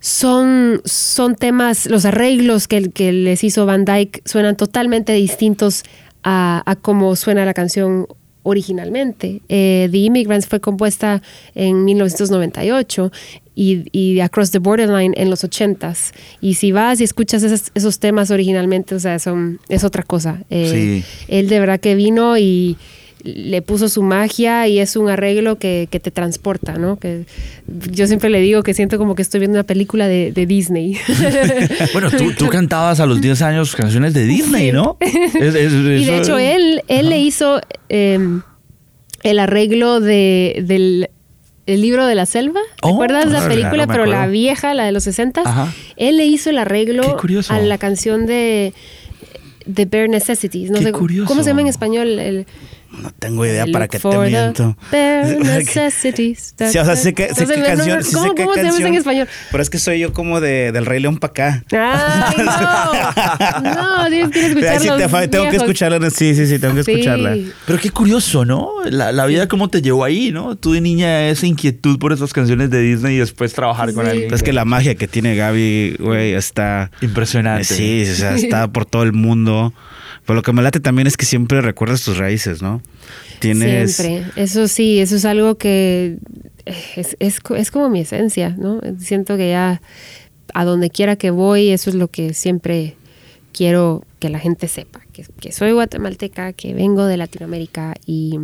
son, 0.00 0.80
son 0.84 1.34
temas, 1.34 1.86
los 1.86 2.04
arreglos 2.06 2.66
que, 2.68 2.90
que 2.90 3.12
les 3.12 3.44
hizo 3.44 3.66
Van 3.66 3.84
Dyke 3.84 4.22
suenan 4.24 4.56
totalmente 4.56 5.12
distintos 5.12 5.82
a, 6.22 6.62
a 6.64 6.76
cómo 6.76 7.14
suena 7.16 7.44
la 7.44 7.52
canción 7.54 8.06
originalmente. 8.42 9.42
Eh, 9.48 9.88
the 9.90 9.98
Immigrants 9.98 10.46
fue 10.46 10.60
compuesta 10.60 11.22
en 11.54 11.84
1998 11.84 13.10
y, 13.54 13.84
y 13.92 14.20
Across 14.20 14.52
the 14.52 14.58
Borderline 14.58 15.14
en 15.16 15.30
los 15.30 15.44
80s. 15.44 16.12
Y 16.40 16.54
si 16.54 16.72
vas 16.72 17.00
y 17.00 17.04
escuchas 17.04 17.42
esos, 17.42 17.70
esos 17.74 17.98
temas 17.98 18.30
originalmente, 18.30 18.94
o 18.94 19.00
sea, 19.00 19.18
son, 19.18 19.60
es 19.68 19.84
otra 19.84 20.02
cosa. 20.02 20.42
Eh, 20.50 21.02
Sí. 21.04 21.04
Él 21.28 21.48
de 21.48 21.60
verdad 21.60 21.80
que 21.80 21.94
vino 21.94 22.38
y 22.38 22.76
le 23.24 23.62
puso 23.62 23.88
su 23.88 24.02
magia 24.02 24.66
y 24.68 24.78
es 24.78 24.96
un 24.96 25.08
arreglo 25.08 25.58
que, 25.58 25.88
que 25.90 26.00
te 26.00 26.10
transporta, 26.10 26.74
¿no? 26.78 26.98
Que 26.98 27.24
yo 27.92 28.06
siempre 28.06 28.30
le 28.30 28.40
digo 28.40 28.62
que 28.62 28.74
siento 28.74 28.98
como 28.98 29.14
que 29.14 29.22
estoy 29.22 29.40
viendo 29.40 29.56
una 29.58 29.64
película 29.66 30.08
de, 30.08 30.32
de 30.32 30.46
Disney. 30.46 30.96
Bueno, 31.92 32.10
tú, 32.10 32.32
tú 32.32 32.48
cantabas 32.48 33.00
a 33.00 33.06
los 33.06 33.20
10 33.20 33.42
años 33.42 33.74
canciones 33.76 34.14
de 34.14 34.24
Disney. 34.26 34.72
¿no? 34.72 34.96
Es- 35.00 35.54
es- 35.54 35.72
y 35.72 35.82
de 35.82 36.02
eso- 36.02 36.14
hecho 36.16 36.38
él, 36.38 36.82
él 36.88 37.08
le 37.10 37.18
hizo 37.18 37.60
eh, 37.88 38.18
el 39.22 39.38
arreglo 39.38 40.00
de, 40.00 40.62
del 40.66 41.10
el 41.66 41.82
libro 41.82 42.06
de 42.06 42.14
la 42.16 42.26
selva. 42.26 42.60
¿Te 42.82 42.88
Oh, 42.88 42.94
acuerdas 42.94 43.26
de 43.26 43.32
la 43.32 43.46
película, 43.46 43.86
pero 43.86 44.04
la 44.06 44.26
vieja, 44.26 44.74
la 44.74 44.84
de 44.84 44.92
los 44.92 45.04
60? 45.04 45.42
Ajá. 45.44 45.72
Él 45.96 46.16
le 46.16 46.24
hizo 46.26 46.50
el 46.50 46.58
arreglo 46.58 47.16
a 47.48 47.60
la 47.60 47.78
canción 47.78 48.26
de 48.26 48.72
The 49.72 49.84
Bare 49.84 50.08
Necessities. 50.08 50.70
No 50.70 50.78
Qué 50.78 50.86
sé, 50.86 50.92
curioso. 50.92 51.28
¿Cómo 51.28 51.42
se 51.44 51.50
llama 51.50 51.60
en 51.60 51.68
español? 51.68 52.18
El, 52.18 52.46
No 52.90 53.10
tengo 53.12 53.46
idea 53.46 53.66
para 53.72 53.86
qué 53.86 53.98
te 53.98 54.18
miento. 54.18 54.76
necessities. 54.92 56.54
Sí, 56.70 56.78
o 56.78 56.84
sea, 56.84 56.94
sé 56.94 57.14
que, 57.14 57.34
sé 57.34 57.46
qué 57.46 57.62
canción. 57.62 58.00
¿Cómo, 58.36 58.54
se 58.54 58.62
llama 58.62 58.88
en 58.88 58.94
español? 58.94 59.28
Pero 59.50 59.62
es 59.62 59.70
que 59.70 59.78
soy 59.78 59.98
yo 60.00 60.12
como 60.12 60.40
de, 60.40 60.72
del 60.72 60.86
Rey 60.86 61.00
León 61.00 61.18
para 61.18 61.30
acá. 61.30 61.64
Ay, 61.72 62.44
no. 63.62 64.02
No, 64.02 64.08
tienes 64.08 64.54
que 64.54 65.08
fa- 65.08 65.26
tengo 65.28 65.48
que 65.48 65.56
escucharla. 65.56 66.10
Sí, 66.10 66.34
sí, 66.34 66.46
sí, 66.46 66.58
tengo 66.58 66.74
que 66.74 66.80
escucharla. 66.80 67.36
Pero 67.66 67.78
qué 67.78 67.90
curioso, 67.90 68.44
¿no? 68.44 68.70
La, 68.84 69.12
la 69.12 69.26
vida 69.26 69.48
cómo 69.48 69.68
te 69.68 69.80
llevó 69.82 70.04
ahí, 70.04 70.30
¿no? 70.32 70.56
Tú 70.56 70.72
de 70.72 70.80
niña 70.80 71.28
esa 71.28 71.46
inquietud 71.46 71.98
por 71.98 72.12
esas 72.12 72.32
canciones 72.32 72.70
de 72.70 72.80
Disney 72.80 73.16
y 73.16 73.18
después 73.18 73.52
trabajar 73.52 73.92
con 73.94 74.06
alguien. 74.06 74.32
Es 74.32 74.42
que 74.42 74.52
la 74.52 74.64
magia 74.64 74.94
que 74.94 75.08
tiene 75.08 75.34
Gaby, 75.36 75.96
güey, 75.98 76.34
está. 76.34 76.90
Impresionante. 77.00 77.64
Sí, 77.64 78.04
o 78.10 78.14
sea, 78.14 78.34
está 78.34 78.68
por 78.68 78.84
todo 78.84 79.02
el 79.02 79.12
mundo. 79.12 79.72
Pero 80.30 80.36
lo 80.36 80.42
que 80.42 80.52
me 80.52 80.62
late 80.62 80.78
también 80.78 81.08
es 81.08 81.16
que 81.16 81.26
siempre 81.26 81.60
recuerdas 81.60 82.04
tus 82.04 82.18
raíces, 82.18 82.62
¿no? 82.62 82.82
Tienes. 83.40 83.96
Siempre. 83.96 84.30
Eso 84.36 84.68
sí, 84.68 85.00
eso 85.00 85.16
es 85.16 85.24
algo 85.24 85.56
que 85.58 86.18
es, 86.94 87.16
es, 87.18 87.40
co- 87.40 87.56
es 87.56 87.72
como 87.72 87.88
mi 87.90 87.98
esencia, 88.00 88.50
¿no? 88.56 88.80
Siento 89.00 89.36
que 89.36 89.50
ya 89.50 89.82
a 90.54 90.64
donde 90.64 90.88
quiera 90.90 91.16
que 91.16 91.30
voy, 91.32 91.70
eso 91.70 91.90
es 91.90 91.96
lo 91.96 92.06
que 92.08 92.32
siempre 92.32 92.94
quiero 93.52 94.04
que 94.20 94.28
la 94.28 94.38
gente 94.38 94.68
sepa, 94.68 95.00
que, 95.12 95.24
que 95.40 95.50
soy 95.50 95.72
guatemalteca, 95.72 96.52
que 96.52 96.74
vengo 96.74 97.06
de 97.06 97.16
Latinoamérica 97.16 97.94
y, 98.06 98.38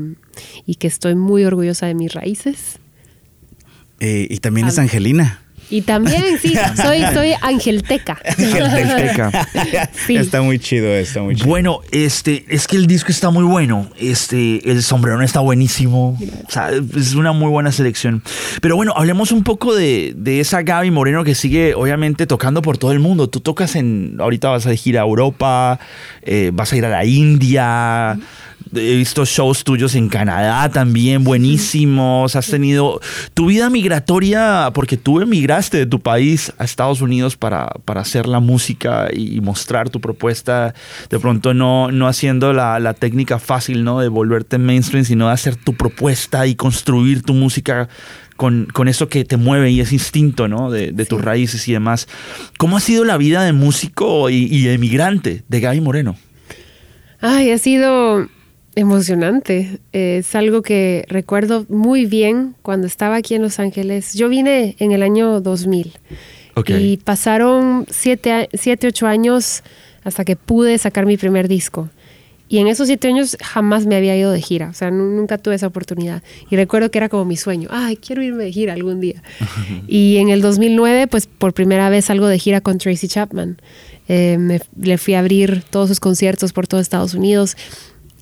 y 0.66 0.75
que 0.76 0.88
estoy 0.88 1.14
muy 1.14 1.45
orgullosa 1.45 1.87
de 1.87 1.95
mis 1.95 2.12
raíces. 2.12 2.81
eh, 4.00 4.26
y 4.28 4.38
también 4.38 4.66
es. 4.66 4.78
Angelina. 4.78 5.40
Y 5.68 5.82
también, 5.82 6.38
sí, 6.40 6.54
soy, 6.76 7.02
soy 7.12 7.35
angelteca. 7.40 8.18
Angelteca. 8.38 9.49
Sí. 10.06 10.16
Está 10.16 10.42
muy 10.42 10.58
chido, 10.58 10.87
está 10.94 11.23
muy 11.23 11.35
chido. 11.35 11.49
Bueno, 11.49 11.80
este, 11.90 12.44
es 12.49 12.66
que 12.66 12.76
el 12.76 12.87
disco 12.87 13.11
está 13.11 13.30
muy 13.30 13.44
bueno. 13.44 13.88
Este, 13.99 14.70
el 14.70 14.82
sombrerón 14.82 15.23
está 15.23 15.40
buenísimo. 15.40 16.18
O 16.46 16.50
sea, 16.50 16.70
es 16.70 17.14
una 17.14 17.32
muy 17.32 17.50
buena 17.50 17.73
selección. 17.73 18.23
Pero 18.61 18.76
bueno, 18.76 18.92
hablemos 18.96 19.32
un 19.32 19.42
poco 19.42 19.75
de, 19.75 20.12
de 20.16 20.40
esa 20.40 20.62
Gaby 20.62 20.90
Moreno 20.90 21.25
que 21.25 21.35
sigue, 21.35 21.75
obviamente, 21.75 22.26
tocando 22.26 22.62
por 22.62 22.78
todo 22.78 22.92
el 22.92 23.00
mundo. 23.00 23.28
Tú 23.28 23.40
tocas 23.40 23.75
en. 23.76 24.16
Ahorita 24.20 24.50
vas 24.50 24.66
a 24.66 24.75
ir 24.75 24.99
a 24.99 25.02
Europa, 25.02 25.80
eh, 26.23 26.50
vas 26.52 26.73
a 26.73 26.76
ir 26.76 26.85
a 26.85 26.90
la 26.90 27.04
India. 27.04 28.18
He 28.75 28.97
visto 28.97 29.25
shows 29.25 29.65
tuyos 29.65 29.95
en 29.95 30.09
Canadá 30.09 30.69
también, 30.71 31.25
buenísimos. 31.25 32.37
Has 32.37 32.49
tenido 32.49 33.01
tu 33.33 33.47
vida 33.47 33.71
migratoria, 33.71 34.71
porque 34.75 34.97
tú 34.97 35.21
emigraste 35.21 35.79
de 35.79 35.87
tu 35.87 36.01
país 36.01 36.53
a 36.59 36.65
Estados 36.65 37.01
Unidos 37.01 37.37
para, 37.37 37.69
para 37.85 38.01
hacer 38.01 38.27
la 38.27 38.41
música 38.41 39.09
y 39.15 39.41
mostrar 39.41 39.89
tu 39.89 40.01
propuesta. 40.01 40.75
De 41.09 41.19
pronto 41.19 41.55
no, 41.55 41.91
no 41.91 42.09
haciendo 42.09 42.53
la, 42.53 42.79
la 42.81 42.93
técnica 42.93 43.39
fácil, 43.39 43.85
¿no? 43.85 44.01
De 44.01 44.09
volverte 44.09 44.59
mainstream, 44.59 45.05
sino 45.05 45.29
de 45.29 45.33
hacer 45.33 45.57
tu 45.57 45.75
propuesta 45.75 46.47
y 46.47 46.55
construir 46.55 47.23
tu 47.23 47.35
música 47.35 47.89
con, 48.37 48.67
con 48.73 48.89
eso 48.89 49.09
que 49.09 49.25
te 49.25 49.37
mueve 49.37 49.71
y 49.71 49.81
ese 49.81 49.95
instinto, 49.95 50.49
¿no? 50.49 50.71
De, 50.71 50.93
de 50.93 51.07
tus 51.07 51.23
raíces 51.23 51.67
y 51.69 51.73
demás. 51.73 52.09
¿Cómo 52.59 52.77
ha 52.77 52.81
sido 52.81 53.05
la 53.05 53.17
vida 53.17 53.45
de 53.45 53.53
músico 53.53 54.29
y, 54.29 54.49
y 54.51 54.65
de 54.65 54.77
migrante 54.77 55.45
de 55.49 55.61
Gaby 55.61 55.81
Moreno? 55.81 56.17
Ay, 57.21 57.51
ha 57.51 57.59
sido 57.59 58.29
emocionante. 58.76 59.80
Es 59.92 60.35
algo 60.37 60.62
que 60.62 61.04
recuerdo 61.09 61.66
muy 61.68 62.06
bien 62.06 62.54
cuando 62.62 62.87
estaba 62.87 63.16
aquí 63.16 63.35
en 63.35 63.42
Los 63.42 63.59
Ángeles. 63.59 64.14
Yo 64.14 64.28
vine 64.28 64.76
en 64.78 64.92
el 64.92 65.02
año 65.02 65.40
2000 65.40 65.92
Ok. 66.54 66.71
y 66.78 66.99
pasaron 66.99 67.87
siete, 67.90 68.33
a- 68.33 68.49
siete, 68.54 68.87
ocho 68.87 69.06
años 69.06 69.62
hasta 70.04 70.25
que 70.25 70.37
pude 70.37 70.78
sacar 70.78 71.04
mi 71.06 71.16
primer 71.16 71.49
disco. 71.49 71.88
Y 72.49 72.59
en 72.59 72.68
esos 72.68 72.87
siete 72.87 73.09
años 73.09 73.37
jamás 73.42 73.87
me 73.87 73.97
había 73.97 74.16
ido 74.16 74.30
de 74.30 74.40
gira, 74.40 74.68
o 74.68 74.73
sea, 74.73 74.92
nu- 74.92 75.11
nunca 75.16 75.37
tuve 75.37 75.56
esa 75.56 75.66
oportunidad. 75.66 76.23
Y 76.49 76.54
recuerdo 76.54 76.92
que 76.92 76.99
era 76.99 77.09
como 77.09 77.25
mi 77.25 77.37
sueño, 77.37 77.68
ay, 77.73 77.97
quiero 77.97 78.23
irme 78.23 78.45
de 78.45 78.52
gira 78.52 78.73
algún 78.75 79.00
día. 79.00 79.21
y 79.88 80.18
en 80.18 80.28
el 80.28 80.42
2009, 80.42 81.09
pues 81.09 81.26
por 81.26 81.54
primera 81.54 81.90
vez 81.90 82.04
salgo 82.04 82.28
de 82.28 82.38
gira 82.38 82.61
con 82.61 82.78
Tracy 82.78 83.09
Chapman. 83.09 83.56
Eh, 84.06 84.37
me- 84.38 84.61
le 84.80 84.97
fui 84.97 85.14
a 85.14 85.18
abrir 85.18 85.64
todos 85.68 85.88
sus 85.88 85.99
conciertos 85.99 86.52
por 86.52 86.68
todo 86.68 86.78
Estados 86.80 87.14
Unidos. 87.14 87.56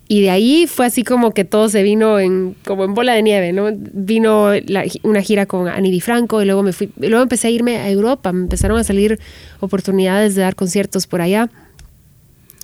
Y 0.06 0.20
de 0.20 0.30
ahí 0.30 0.66
fue 0.66 0.84
así 0.84 1.02
como 1.02 1.32
que 1.32 1.44
todo 1.46 1.68
se 1.70 1.82
vino 1.82 2.18
en, 2.18 2.54
como 2.66 2.84
en 2.84 2.92
bola 2.92 3.14
de 3.14 3.22
nieve, 3.22 3.52
¿no? 3.54 3.68
Vino 3.72 4.52
la- 4.66 4.84
una 5.02 5.22
gira 5.22 5.46
con 5.46 5.66
Annie 5.66 5.90
Di 5.90 6.00
Franco 6.02 6.42
y 6.42 6.44
luego 6.44 6.62
me 6.62 6.72
fui, 6.74 6.90
y 7.00 7.06
luego 7.06 7.22
empecé 7.22 7.48
a 7.48 7.50
irme 7.50 7.78
a 7.78 7.88
Europa, 7.90 8.30
me 8.32 8.42
empezaron 8.42 8.78
a 8.78 8.84
salir 8.84 9.18
oportunidades 9.60 10.34
de 10.34 10.42
dar 10.42 10.56
conciertos 10.56 11.06
por 11.06 11.22
allá. 11.22 11.48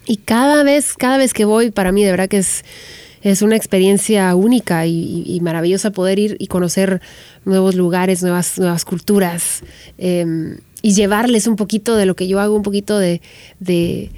Y 0.07 0.17
cada 0.19 0.63
vez, 0.65 0.95
cada 0.95 1.17
vez 1.17 1.33
que 1.33 1.45
voy, 1.47 1.71
para 1.71 1.93
mí 1.93 2.05
de 2.05 2.11
verdad 2.11 2.29
que 2.29 2.39
es, 2.39 2.63
es 3.23 3.41
una 3.43 3.57
experiencia 3.57 4.35
única 4.35 4.85
y, 4.87 4.93
y- 5.27 5.35
y 5.37 5.41
maravillosa 5.41 5.93
poder 5.93 6.19
ir 6.19 6.37
y 6.39 6.47
conocer 6.47 7.01
nuevos 7.47 7.75
lugares, 7.75 8.23
nuevas, 8.23 8.59
nuevas 8.59 8.85
culturas 8.85 9.63
eh, 9.99 10.27
y 10.83 10.93
llevarles 10.95 11.47
un 11.47 11.57
poquito 11.57 11.97
de 11.97 12.07
lo 12.07 12.17
que 12.17 12.29
yo 12.29 12.39
hago, 12.41 12.55
un 12.57 12.63
poquito 12.63 12.99
de, 12.99 13.21
de, 13.61 14.11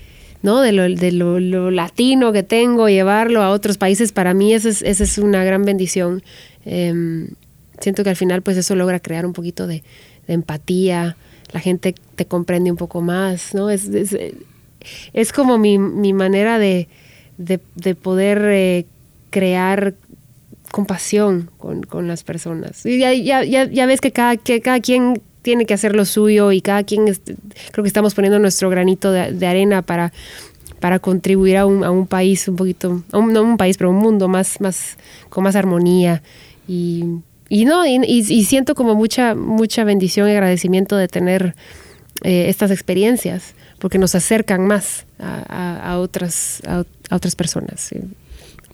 ¿no? 0.43 0.61
de, 0.61 0.73
lo, 0.73 0.83
de 0.89 1.13
lo- 1.13 1.71
latino 1.71 2.33
que 2.33 2.43
tengo, 2.43 2.89
llevarlo 2.89 3.43
a 3.43 3.51
otros 3.51 3.79
países. 3.79 4.13
Para 4.13 4.35
mí 4.35 4.53
esa 4.53 4.69
es, 4.69 4.83
esa 4.83 5.05
es 5.05 5.19
una 5.19 5.45
gran 5.45 5.65
bendición. 5.65 6.23
Eh, 6.65 7.29
siento 7.81 8.05
que 8.05 8.11
al 8.11 8.17
final 8.17 8.43
pues 8.43 8.57
eso 8.57 8.75
logra 8.75 9.01
crear 9.01 9.27
un 9.27 9.33
poquito 9.33 9.67
de, 9.67 9.83
empatía, 10.29 11.17
la 11.53 11.61
gente 11.61 11.95
te 12.15 12.25
comprende 12.25 12.71
un 12.71 12.77
poco 12.77 13.01
más, 13.03 13.55
¿no? 13.55 13.71
Es, 13.71 13.89
es, 13.89 14.17
es 15.13 15.33
como 15.33 15.59
mi, 15.59 15.79
mi 15.79 16.13
manera 16.13 16.59
de, 16.59 16.89
de, 17.39 17.61
de 17.75 17.95
poder 17.95 18.41
eh, 18.45 18.87
crear 19.31 19.95
compasión 20.71 21.51
con, 21.59 21.83
con 21.83 22.09
las 22.09 22.23
personas. 22.25 22.87
Y 22.87 22.99
ya, 22.99 23.13
ya, 23.13 23.45
ya, 23.45 23.65
ya 23.65 23.87
ves 23.87 24.01
que 24.01 24.13
cada, 24.13 24.37
que 24.37 24.61
cada 24.61 24.81
quien 24.81 25.21
tiene 25.43 25.67
que 25.67 25.75
hacer 25.75 25.95
lo 25.95 26.05
suyo 26.05 26.53
y 26.53 26.61
cada 26.61 26.85
quien, 26.85 27.05
creo 27.73 27.83
que 27.83 27.89
estamos 27.89 28.15
poniendo 28.15 28.39
nuestro 28.39 28.71
granito 28.71 29.13
de, 29.13 29.47
arena 29.47 29.83
para, 29.83 30.13
para 30.81 30.99
contribuir 30.99 31.57
a 31.59 31.67
un, 31.67 31.85
a 31.85 31.91
un 31.91 32.07
país 32.07 32.47
un 32.49 32.57
poquito, 32.57 33.03
a 33.13 33.19
un- 33.19 33.33
no 33.33 33.43
un 33.43 33.57
país, 33.57 33.77
pero 33.77 33.91
un 33.91 33.97
mundo 33.97 34.29
más, 34.29 34.61
más 34.61 34.97
con 35.29 35.45
más 35.45 35.57
armonía. 35.57 36.23
Y, 36.69 37.05
no, 37.67 37.85
y, 37.87 38.45
siento 38.45 38.75
como 38.75 38.95
mucha, 38.95 39.35
mucha 39.35 39.85
bendición 39.85 40.29
y 40.29 40.33
agradecimiento 40.33 40.97
de 40.97 41.09
tener 41.09 41.55
eh, 42.23 42.47
estas 42.49 42.71
experiencias, 42.71 43.55
porque 43.79 43.99
nos 43.99 44.15
acercan 44.15 44.67
más 44.67 45.05
a, 45.19 45.93
a- 45.93 45.99
otras, 45.99 46.63
a 46.67 46.85
otras 47.15 47.37
personas. 47.37 47.91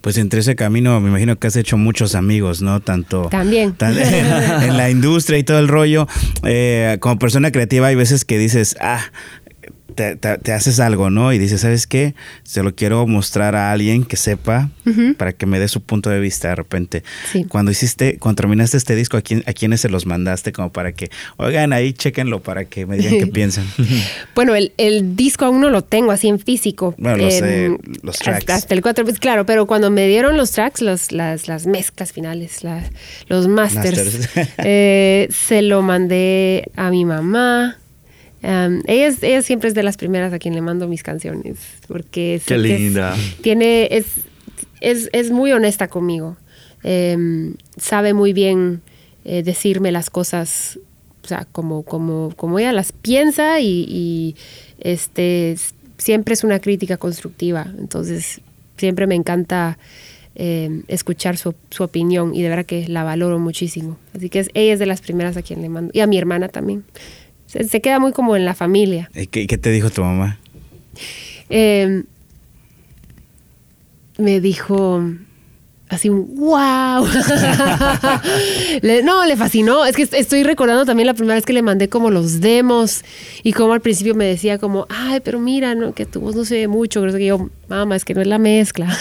Pues 0.00 0.16
entre 0.18 0.40
ese 0.40 0.54
camino 0.56 1.00
me 1.00 1.08
imagino 1.08 1.38
que 1.38 1.46
has 1.48 1.56
hecho 1.56 1.76
muchos 1.76 2.14
amigos, 2.14 2.62
¿no? 2.62 2.80
Tanto 2.80 3.28
También. 3.30 3.72
tan- 3.72 3.96
en 4.62 4.76
la 4.76 4.90
industria 4.90 5.38
y 5.38 5.42
todo 5.44 5.58
el 5.58 5.68
rollo. 5.68 6.06
Eh, 6.44 6.98
como 7.00 7.18
persona 7.18 7.50
creativa 7.50 7.88
hay 7.88 7.94
veces 7.94 8.24
que 8.24 8.38
dices, 8.38 8.76
ah, 8.80 9.00
te, 9.98 10.14
te- 10.16 10.38
te 10.38 10.52
haces 10.52 10.78
algo, 10.80 11.10
¿no? 11.10 11.32
Y 11.32 11.38
dices, 11.38 11.60
¿sabes 11.62 11.86
qué? 11.88 12.14
Se 12.44 12.62
lo 12.62 12.74
quiero 12.74 13.04
mostrar 13.08 13.56
a 13.56 13.72
alguien 13.72 14.04
que 14.04 14.16
sepa 14.16 14.70
para 15.18 15.32
que 15.32 15.44
me 15.44 15.58
dé 15.58 15.66
su 15.68 15.82
punto 15.82 16.08
de 16.08 16.20
vista 16.20 16.48
de 16.48 16.54
repente. 16.54 17.02
Sí. 17.32 17.44
Cuando 17.44 17.70
hiciste, 17.72 18.16
cuando 18.18 18.40
terminaste 18.40 18.76
este 18.76 18.94
disco, 18.94 19.16
¿a, 19.16 19.22
quién, 19.22 19.42
¿a 19.46 19.52
quiénes 19.52 19.80
se 19.80 19.88
los 19.88 20.06
mandaste? 20.06 20.52
Como 20.52 20.70
para 20.72 20.92
que, 20.92 21.10
oigan, 21.36 21.72
ahí 21.72 21.92
chéquenlo 21.92 22.40
para 22.40 22.64
que 22.64 22.86
me 22.86 22.96
digan 22.96 23.18
qué 23.18 23.26
piensan. 23.32 23.66
Bueno, 24.34 24.54
el, 24.54 24.72
el 24.78 25.16
disco 25.16 25.44
aún 25.44 25.60
no 25.60 25.68
lo 25.70 25.82
tengo 25.82 26.12
así 26.12 26.28
en 26.28 26.38
físico. 26.38 26.94
Bueno, 26.96 27.16
los, 27.18 27.34
Em, 27.34 27.74
eh, 27.74 27.78
los 28.02 28.16
tracks. 28.18 28.38
Hasta, 28.38 28.54
hasta 28.54 28.74
el 28.74 28.82
4, 28.82 29.04
pues 29.04 29.18
claro, 29.18 29.44
pero 29.44 29.66
cuando 29.66 29.90
me 29.90 30.06
dieron 30.06 30.36
los 30.36 30.52
tracks, 30.52 30.80
los- 30.80 31.10
las, 31.12 31.48
las 31.48 31.66
mezclas 31.66 32.12
finales, 32.12 32.60
los 33.26 33.48
masters, 33.48 33.98
Masters. 34.14 34.28
eh, 34.58 35.28
se 35.30 35.62
lo 35.62 35.82
mandé 35.82 36.70
a 36.76 36.90
mi 36.90 37.04
mamá. 37.04 37.78
Em, 38.42 38.82
ella, 38.86 39.08
es- 39.08 39.22
ella 39.22 39.42
siempre 39.42 39.68
es 39.68 39.74
de 39.74 39.82
las 39.82 39.96
primeras 39.96 40.32
a 40.32 40.38
quien 40.38 40.54
le 40.54 40.60
mando 40.60 40.86
mis 40.88 41.02
canciones, 41.02 41.58
porque 41.88 42.40
Qué 42.46 42.54
que 42.54 42.74
es- 42.74 42.80
linda. 42.80 43.16
tiene, 43.42 43.88
es, 43.90 44.06
es, 44.80 45.08
es 45.12 45.30
muy 45.30 45.52
honesta 45.52 45.88
conmigo. 45.88 46.36
Em, 46.84 47.54
sabe 47.76 48.14
muy 48.14 48.32
bien 48.32 48.80
eh, 49.24 49.42
decirme 49.42 49.90
las 49.92 50.08
cosas, 50.10 50.78
o 51.24 51.26
sea, 51.26 51.46
como, 51.50 51.82
como, 51.82 52.32
como 52.36 52.58
ella 52.60 52.72
las 52.72 52.92
piensa 52.92 53.60
y, 53.60 53.84
y, 53.88 54.36
este, 54.80 55.56
siempre 55.98 56.34
es 56.34 56.44
una 56.44 56.60
crítica 56.60 56.96
constructiva. 56.96 57.66
Entonces, 57.78 58.40
siempre 58.76 59.06
me 59.08 59.16
encanta 59.16 59.76
em, 60.36 60.84
escuchar 60.86 61.36
su, 61.36 61.54
su 61.70 61.82
opinión 61.82 62.32
y 62.34 62.42
de 62.42 62.48
verdad 62.48 62.64
que 62.64 62.86
la 62.88 63.02
valoro 63.02 63.40
muchísimo. 63.40 63.98
Así 64.14 64.30
que 64.30 64.38
es, 64.38 64.50
ella 64.54 64.72
es 64.74 64.78
de 64.78 64.86
las 64.86 65.00
primeras 65.00 65.36
a 65.36 65.42
quien 65.42 65.60
le 65.60 65.68
mando. 65.68 65.90
Y 65.92 65.98
a 66.00 66.06
mi 66.06 66.16
hermana 66.16 66.48
también. 66.48 66.84
Se, 67.48 67.64
se 67.64 67.80
queda 67.80 67.98
muy 67.98 68.12
como 68.12 68.36
en 68.36 68.44
la 68.44 68.54
familia. 68.54 69.10
¿Y 69.14 69.26
¿Qué, 69.26 69.46
qué 69.46 69.56
te 69.58 69.70
dijo 69.70 69.90
tu 69.90 70.02
mamá? 70.02 70.38
Eh, 71.48 72.04
me 74.18 74.40
dijo 74.40 75.02
así 75.88 76.08
un 76.08 76.34
wow. 76.36 77.06
Le- 78.82 79.02
no, 79.02 79.24
le 79.26 79.36
fascinó. 79.36 79.84
Es 79.84 79.96
que 79.96 80.02
est- 80.02 80.14
estoy 80.14 80.42
recordando 80.42 80.84
también 80.84 81.06
la 81.06 81.14
primera 81.14 81.34
vez 81.34 81.44
que 81.44 81.52
le 81.52 81.62
mandé 81.62 81.88
como 81.88 82.10
los 82.10 82.40
demos 82.40 83.02
y 83.42 83.52
como 83.52 83.72
al 83.72 83.80
principio 83.80 84.14
me 84.14 84.24
decía 84.26 84.58
como, 84.58 84.86
ay, 84.90 85.20
pero 85.24 85.38
mira, 85.38 85.74
no, 85.74 85.92
que 85.94 86.06
tu 86.06 86.20
voz 86.20 86.34
no 86.36 86.44
se 86.44 86.56
ve 86.56 86.68
mucho. 86.68 87.00
Creo 87.02 87.14
que 87.14 87.26
yo, 87.26 87.50
mamá, 87.68 87.96
es 87.96 88.04
que 88.04 88.14
no 88.14 88.20
es 88.20 88.26
la 88.26 88.38
mezcla. 88.38 88.88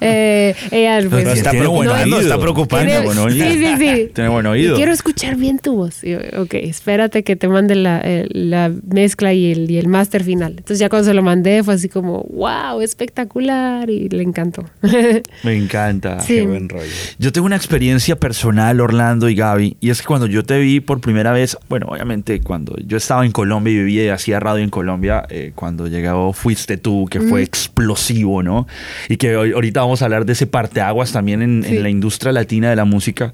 Eh, 0.00 0.54
ella, 0.70 0.98
pues, 1.08 1.24
Pero 1.24 1.30
está 1.32 1.50
preocupando, 1.50 2.16
oído. 2.16 2.20
está 2.20 2.38
preocupando. 2.38 3.12
tiene- 3.28 3.52
sí, 3.52 3.58
sí, 3.58 3.76
sí. 3.78 4.10
Tiene 4.14 4.30
buen 4.30 4.46
oído. 4.46 4.74
Y 4.74 4.76
quiero 4.76 4.92
escuchar 4.92 5.36
bien 5.36 5.58
tu 5.58 5.76
voz. 5.76 6.02
Yo, 6.02 6.18
ok, 6.42 6.54
espérate 6.54 7.22
que 7.22 7.36
te 7.36 7.48
mande 7.48 7.74
la, 7.74 8.00
eh, 8.04 8.26
la 8.30 8.70
mezcla 8.88 9.32
y 9.32 9.52
el, 9.52 9.70
y 9.70 9.78
el 9.78 9.88
máster 9.88 10.24
final. 10.24 10.52
Entonces 10.52 10.78
ya 10.78 10.88
cuando 10.88 11.08
se 11.08 11.14
lo 11.14 11.22
mandé 11.22 11.62
fue 11.62 11.74
así 11.74 11.88
como, 11.88 12.22
wow, 12.30 12.80
espectacular. 12.80 13.88
Y 13.90 14.08
le 14.08 14.22
encantó. 14.22 14.64
Me 15.44 15.54
encanta. 15.56 16.20
Sí. 16.20 16.36
Qué 16.36 16.42
buen 16.42 16.68
rollo. 16.68 16.90
Yo 17.18 17.30
tengo 17.32 17.46
una 17.46 17.56
experiencia 17.56 18.16
personal, 18.16 18.80
Orlando 18.80 19.28
y 19.28 19.34
Gaby, 19.34 19.76
y 19.80 19.90
es 19.90 20.00
que 20.00 20.06
cuando 20.06 20.26
yo 20.26 20.42
te 20.42 20.58
vi 20.58 20.80
por 20.80 21.00
primera 21.00 21.32
vez, 21.32 21.56
bueno, 21.68 21.86
obviamente 21.90 22.40
cuando 22.40 22.74
yo 22.86 22.96
estaba 22.96 23.24
en 23.26 23.32
Colombia 23.32 23.72
y 23.72 23.76
vivía 23.76 24.04
y 24.04 24.08
hacía 24.08 24.40
radio 24.40 24.64
en 24.64 24.70
Colombia, 24.70 25.24
eh, 25.28 25.52
cuando 25.54 25.86
llegó 25.86 26.32
Fuiste 26.32 26.76
tú, 26.78 27.06
que 27.10 27.20
fue 27.20 27.42
explosivo, 27.42 28.42
¿no? 28.42 28.66
Y 29.08 29.16
que 29.18 29.36
hoy- 29.36 29.52
ahorita 29.52 29.80
vamos 29.80 30.02
a 30.02 30.06
hablar 30.06 30.24
de 30.24 30.32
ese 30.32 30.46
parteaguas 30.46 31.12
también 31.12 31.42
en, 31.42 31.64
en 31.64 31.82
la 31.82 31.90
industria 31.90 32.32
latina 32.32 32.70
de 32.70 32.76
la 32.76 32.84
música. 32.84 33.32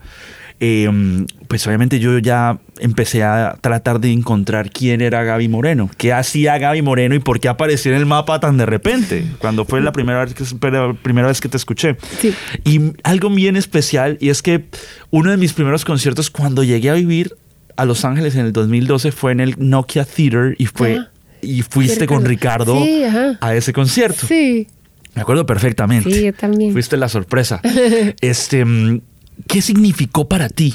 Eh, 0.62 1.26
pues 1.48 1.66
obviamente 1.66 1.98
yo 1.98 2.18
ya 2.18 2.58
empecé 2.78 3.24
a 3.24 3.56
tratar 3.60 3.98
de 3.98 4.12
encontrar 4.12 4.70
quién 4.70 5.00
era 5.00 5.24
Gaby 5.24 5.48
Moreno, 5.48 5.90
qué 5.96 6.12
hacía 6.12 6.58
Gaby 6.58 6.82
Moreno 6.82 7.14
y 7.14 7.18
por 7.18 7.40
qué 7.40 7.48
apareció 7.48 7.92
en 7.92 7.98
el 7.98 8.06
mapa 8.06 8.40
tan 8.40 8.58
de 8.58 8.66
repente, 8.66 9.24
cuando 9.38 9.64
fue 9.64 9.80
la 9.80 9.92
primera 9.92 10.22
vez 10.24 10.34
que, 10.34 10.44
primera 11.02 11.28
vez 11.28 11.40
que 11.40 11.48
te 11.48 11.56
escuché. 11.56 11.96
Sí. 12.20 12.34
Y 12.64 12.92
algo 13.02 13.30
bien 13.30 13.56
especial, 13.56 14.18
y 14.20 14.28
es 14.28 14.42
que 14.42 14.66
uno 15.10 15.30
de 15.30 15.38
mis 15.38 15.54
primeros 15.54 15.84
conciertos, 15.84 16.30
cuando 16.30 16.62
llegué 16.62 16.90
a 16.90 16.94
vivir, 16.94 17.36
a 17.76 17.86
Los 17.86 18.04
Ángeles 18.04 18.34
en 18.34 18.44
el 18.44 18.52
2012 18.52 19.10
fue 19.10 19.32
en 19.32 19.40
el 19.40 19.54
Nokia 19.56 20.04
Theater 20.04 20.54
y 20.58 20.66
fue 20.66 20.98
Ajá. 20.98 21.10
y 21.40 21.62
fuiste 21.62 22.06
con 22.06 22.26
Ricardo. 22.26 22.84
Sí, 22.84 23.02
a 23.40 23.54
ese 23.54 23.72
concierto. 23.72 24.26
Sí. 24.26 24.66
Me 25.14 25.22
acuerdo 25.22 25.46
perfectamente. 25.46 26.12
Sí, 26.12 26.24
yo 26.26 26.32
también. 26.34 26.72
Fuiste 26.72 26.96
la 26.96 27.08
sorpresa. 27.08 27.60
este, 28.20 28.64
mm, 28.64 29.00
¿qué 29.46 29.62
significó 29.62 30.28
para 30.28 30.48
ti 30.48 30.74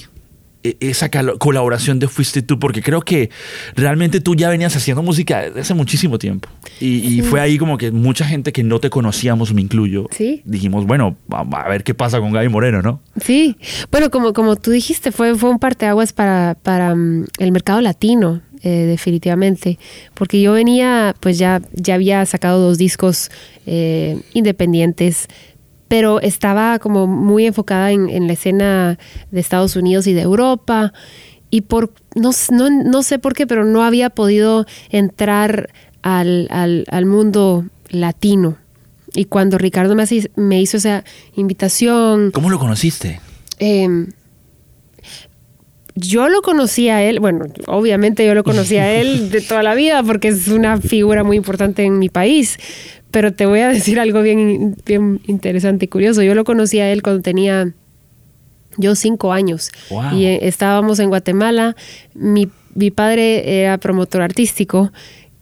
e- 0.64 0.78
esa 0.80 1.10
colaboración 1.38 2.00
de 2.00 2.08
Fuiste 2.08 2.42
tú? 2.42 2.58
Porque 2.60 2.82
creo 2.82 3.02
que 3.02 3.30
realmente 3.76 4.20
tú 4.22 4.36
ya 4.36 4.50
venías 4.50 4.76
haciendo 4.76 5.04
música 5.04 5.42
desde 5.42 5.60
hace 5.62 5.74
muchísimo 5.74 6.18
tiempo. 6.18 6.50
Y, 6.80 6.98
y 7.18 7.22
fue 7.22 7.40
ahí 7.40 7.58
como 7.58 7.78
que 7.78 7.92
mucha 7.92 8.26
gente 8.26 8.52
que 8.52 8.64
no 8.64 8.80
te 8.80 8.90
conocíamos, 8.90 9.54
me 9.54 9.62
incluyo, 9.62 10.08
Sí. 10.12 10.42
dijimos, 10.46 10.86
bueno, 10.86 11.16
a 11.30 11.70
ver 11.70 11.84
qué 11.84 11.94
pasa 11.94 12.20
con 12.20 12.32
Gaby 12.34 12.50
Moreno, 12.50 12.82
¿no? 12.82 13.02
Sí, 13.22 13.58
bueno, 13.92 14.10
como, 14.10 14.34
como 14.34 14.56
tú 14.56 14.72
dijiste, 14.72 15.12
fue, 15.12 15.36
fue 15.36 15.50
un 15.50 15.60
parteaguas 15.60 16.12
para, 16.14 16.58
para 16.62 16.96
mm, 16.96 17.26
el 17.40 17.52
mercado 17.52 17.80
latino, 17.82 18.42
eh, 18.64 18.86
definitivamente, 18.88 19.78
porque 20.16 20.42
yo 20.42 20.54
venía, 20.54 21.16
pues 21.20 21.38
ya, 21.38 21.62
ya 21.74 21.94
había 21.94 22.26
sacado 22.26 22.60
dos 22.60 22.80
discos 22.80 23.30
eh, 23.68 24.20
independientes, 24.34 25.28
pero 25.96 26.20
estaba 26.20 26.78
como 26.80 27.08
muy 27.08 27.46
enfocada 27.46 27.90
en, 27.92 28.10
en 28.10 28.28
la 28.28 28.34
escena 28.34 29.00
de 29.32 29.40
Estados 29.40 29.78
Unidos 29.78 30.08
y 30.08 30.14
de 30.14 30.24
Europa, 30.24 30.92
y 31.50 31.62
por, 31.62 31.94
no, 32.16 32.32
no, 32.52 32.70
no 32.70 33.02
sé 33.02 33.18
por 33.18 33.34
qué, 33.34 33.48
pero 33.48 33.64
no 33.64 33.82
había 33.82 34.10
podido 34.10 34.66
entrar 34.90 35.70
al, 36.02 36.50
al, 36.52 36.84
al 36.92 37.06
mundo 37.06 37.64
latino. 37.90 38.58
Y 39.14 39.24
cuando 39.24 39.58
Ricardo 39.58 39.96
me, 39.96 40.04
hace- 40.04 40.30
me 40.36 40.60
hizo 40.62 40.76
esa 40.76 41.06
invitación, 41.38 42.32
¿Cómo 42.32 42.50
lo 42.50 42.60
conociste? 42.60 43.22
eh, 43.60 43.88
yo 45.96 46.28
lo 46.28 46.42
conocí 46.42 46.90
a 46.90 47.02
él, 47.04 47.22
bueno, 47.22 47.46
obviamente 47.68 48.26
yo 48.26 48.36
lo 48.36 48.44
conocí 48.44 48.76
a 48.76 48.92
él 49.00 49.30
de 49.30 49.40
toda 49.40 49.64
la 49.64 49.76
vida 49.76 50.04
porque 50.04 50.28
es 50.28 50.50
una 50.50 50.82
figura 50.82 51.24
muy 51.24 51.38
importante 51.38 51.86
en 51.86 52.00
mi 52.00 52.10
país, 52.10 52.58
pero 53.16 53.32
te 53.34 53.46
voy 53.46 53.62
a 53.62 53.70
decir 53.70 53.98
algo 53.98 54.22
bien, 54.22 54.76
bien 54.86 55.22
interesante 55.26 55.86
y 55.86 55.88
curioso. 55.88 56.22
Yo 56.22 56.36
lo 56.36 56.44
conocí 56.44 56.82
a 56.82 56.92
él 56.92 57.02
cuando 57.02 57.22
tenía 57.22 57.72
yo 58.78 58.94
cinco 58.96 59.32
años 59.32 59.72
Wow. 59.90 60.18
y 60.18 60.26
eh, 60.26 60.40
estábamos 60.42 61.00
en 61.00 61.08
Guatemala. 61.08 61.78
Mi, 62.14 62.50
mi 62.74 62.92
padre 62.92 63.62
era 63.62 63.78
promotor 63.78 64.22
artístico 64.22 64.92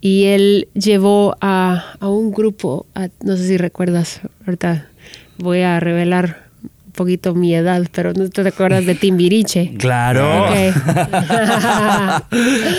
y 0.01 0.25
él 0.25 0.67
llevó 0.75 1.35
a, 1.41 1.95
a 1.99 2.09
un 2.09 2.31
grupo, 2.31 2.85
a- 2.93 3.09
no 3.23 3.37
sé 3.37 3.47
si 3.47 3.57
recuerdas, 3.57 4.21
ahorita 4.45 4.85
voy 5.39 5.61
a 5.61 5.79
revelar 5.79 6.43
un 6.61 6.91
poquito 6.91 7.33
mi 7.33 7.55
edad, 7.55 7.81
pero 7.91 8.13
no 8.13 8.29
te 8.29 8.47
acuerdas 8.47 8.85
de 8.85 8.93
Timbiriche. 8.93 9.73
Claro. 9.79 10.45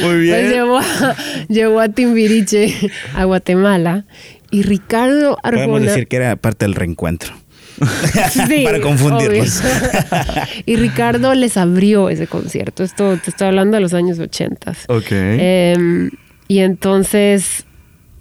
Muy 0.02 0.18
bien. 0.20 0.36
Pues 0.40 0.52
llevó, 0.52 0.78
a- 0.78 1.16
llevó 1.48 1.80
a 1.80 1.88
Timbiriche 1.88 2.72
a 3.14 3.24
Guatemala 3.24 4.04
y 4.54 4.62
Ricardo 4.62 5.36
Podemos 5.42 5.62
Arjona. 5.76 5.90
decir 5.90 6.06
que 6.08 6.16
era 6.16 6.36
parte 6.36 6.64
del 6.64 6.74
reencuentro. 6.74 7.34
Sí, 8.30 8.62
Para 8.64 8.80
confundirlos. 8.80 9.60
y 10.66 10.76
Ricardo 10.76 11.34
les 11.34 11.56
abrió 11.56 12.08
ese 12.08 12.26
concierto. 12.26 12.84
Esto 12.84 13.16
te 13.18 13.30
estoy 13.30 13.48
hablando 13.48 13.76
de 13.76 13.80
los 13.80 13.94
años 13.94 14.18
80. 14.18 14.72
Ok. 14.88 15.06
Em, 15.10 16.10
y 16.46 16.60
entonces 16.60 17.64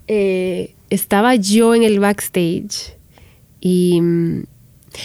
eh, 0.07 0.73
estaba 0.89 1.35
yo 1.35 1.75
en 1.75 1.83
el 1.83 1.99
backstage 1.99 2.97
y 3.61 4.01
mm, 4.01 4.43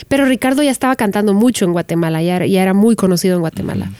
pero 0.08 0.24
Ricardo 0.26 0.62
ya 0.62 0.70
estaba 0.70 0.96
cantando 0.96 1.32
mucho 1.34 1.64
en 1.64 1.72
Guatemala, 1.72 2.22
ya, 2.22 2.36
era- 2.36 2.46
ya 2.46 2.62
era 2.62 2.74
muy 2.74 2.94
conocido 2.96 3.34
en 3.36 3.40
Guatemala. 3.40 3.90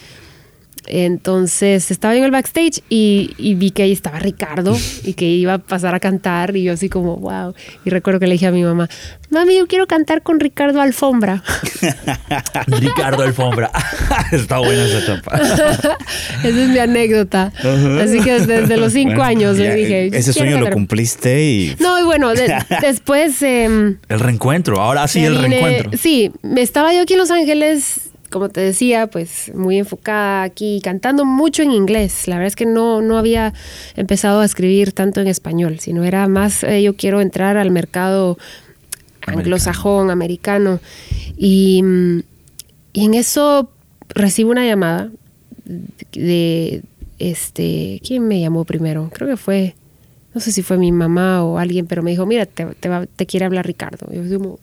Entonces 0.88 1.90
estaba 1.90 2.14
yo 2.14 2.18
en 2.20 2.24
el 2.24 2.30
backstage 2.30 2.80
y, 2.88 3.34
y 3.38 3.54
vi 3.54 3.70
que 3.70 3.82
ahí 3.84 3.92
estaba 3.92 4.18
Ricardo 4.18 4.76
y 5.04 5.12
que 5.14 5.26
iba 5.26 5.54
a 5.54 5.58
pasar 5.58 5.94
a 5.94 6.00
cantar 6.00 6.56
y 6.56 6.62
yo 6.64 6.72
así 6.72 6.88
como, 6.88 7.16
wow. 7.16 7.54
Y 7.84 7.90
recuerdo 7.90 8.20
que 8.20 8.26
le 8.26 8.32
dije 8.32 8.46
a 8.46 8.52
mi 8.52 8.62
mamá, 8.64 8.88
mami, 9.30 9.56
yo 9.58 9.66
quiero 9.66 9.86
cantar 9.86 10.22
con 10.22 10.40
Ricardo 10.40 10.80
Alfombra. 10.80 11.42
Ricardo 12.66 13.22
Alfombra. 13.22 13.70
Está 14.32 14.58
buena 14.58 14.84
esa 14.84 14.98
etapa. 14.98 15.38
Esa 16.38 16.48
es 16.48 16.68
mi 16.68 16.78
anécdota. 16.78 17.52
Así 18.00 18.20
que 18.20 18.40
desde 18.40 18.76
los 18.76 18.92
cinco 18.92 19.08
Bueno, 19.16 19.24
años 19.24 19.56
ya, 19.58 19.64
le 19.64 19.74
dije, 19.74 20.06
Ese 20.06 20.32
"Quiero 20.32 20.32
sueño 20.32 20.50
lo 20.52 20.56
cantar". 20.58 20.72
cumpliste 20.74 21.42
y 21.44 21.76
No, 21.80 21.98
y 22.00 22.04
bueno, 22.04 22.30
de- 22.34 22.54
después... 22.80 23.40
em, 23.42 23.96
El 24.08 24.20
reencuentro. 24.20 24.80
Ahora 24.80 25.06
sí, 25.08 25.24
el 25.24 25.34
vine- 25.36 25.48
reencuentro. 25.60 25.98
Sí, 25.98 26.30
me 26.42 26.62
estaba 26.62 26.92
yo 26.94 27.02
aquí 27.02 27.14
en 27.14 27.18
Los 27.18 27.30
Ángeles, 27.30 28.10
como 28.30 28.48
te 28.48 28.60
decía, 28.60 29.06
pues 29.08 29.50
muy 29.54 29.78
enfocada 29.78 30.42
aquí, 30.42 30.80
cantando 30.82 31.24
mucho 31.24 31.62
en 31.62 31.70
inglés. 31.72 32.28
La 32.28 32.36
verdad 32.36 32.48
es 32.48 32.56
que 32.56 32.66
no, 32.66 33.00
no 33.02 33.16
había 33.18 33.54
empezado 33.96 34.40
a 34.40 34.44
escribir 34.44 34.92
tanto 34.92 35.20
en 35.20 35.26
español, 35.28 35.78
sino 35.80 36.04
era 36.04 36.28
más, 36.28 36.62
eh, 36.64 36.82
yo 36.82 36.94
quiero 36.96 37.20
entrar 37.20 37.56
al 37.56 37.70
mercado 37.70 38.36
anglosajón, 39.26 40.10
americano. 40.10 40.80
Y, 41.36 41.82
y 42.92 43.04
en 43.04 43.14
eso 43.14 43.70
recibo 44.10 44.50
una 44.50 44.66
llamada 44.66 45.10
de, 46.12 46.82
este, 47.18 48.00
¿quién 48.06 48.26
me 48.26 48.40
llamó 48.40 48.64
primero? 48.64 49.10
Creo 49.12 49.28
que 49.28 49.36
fue, 49.36 49.74
no 50.34 50.40
sé 50.40 50.52
si 50.52 50.62
fue 50.62 50.78
mi 50.78 50.92
mamá 50.92 51.44
o 51.44 51.58
alguien, 51.58 51.86
pero 51.86 52.02
me 52.02 52.10
dijo, 52.10 52.26
mira, 52.26 52.46
te, 52.46 52.64
te, 52.66 52.88
va- 52.88 53.06
te 53.06 53.26
quiere 53.26 53.46
hablar 53.46 53.66
Ricardo. 53.66 54.06
Yo 54.12 54.38
como, 54.38 54.58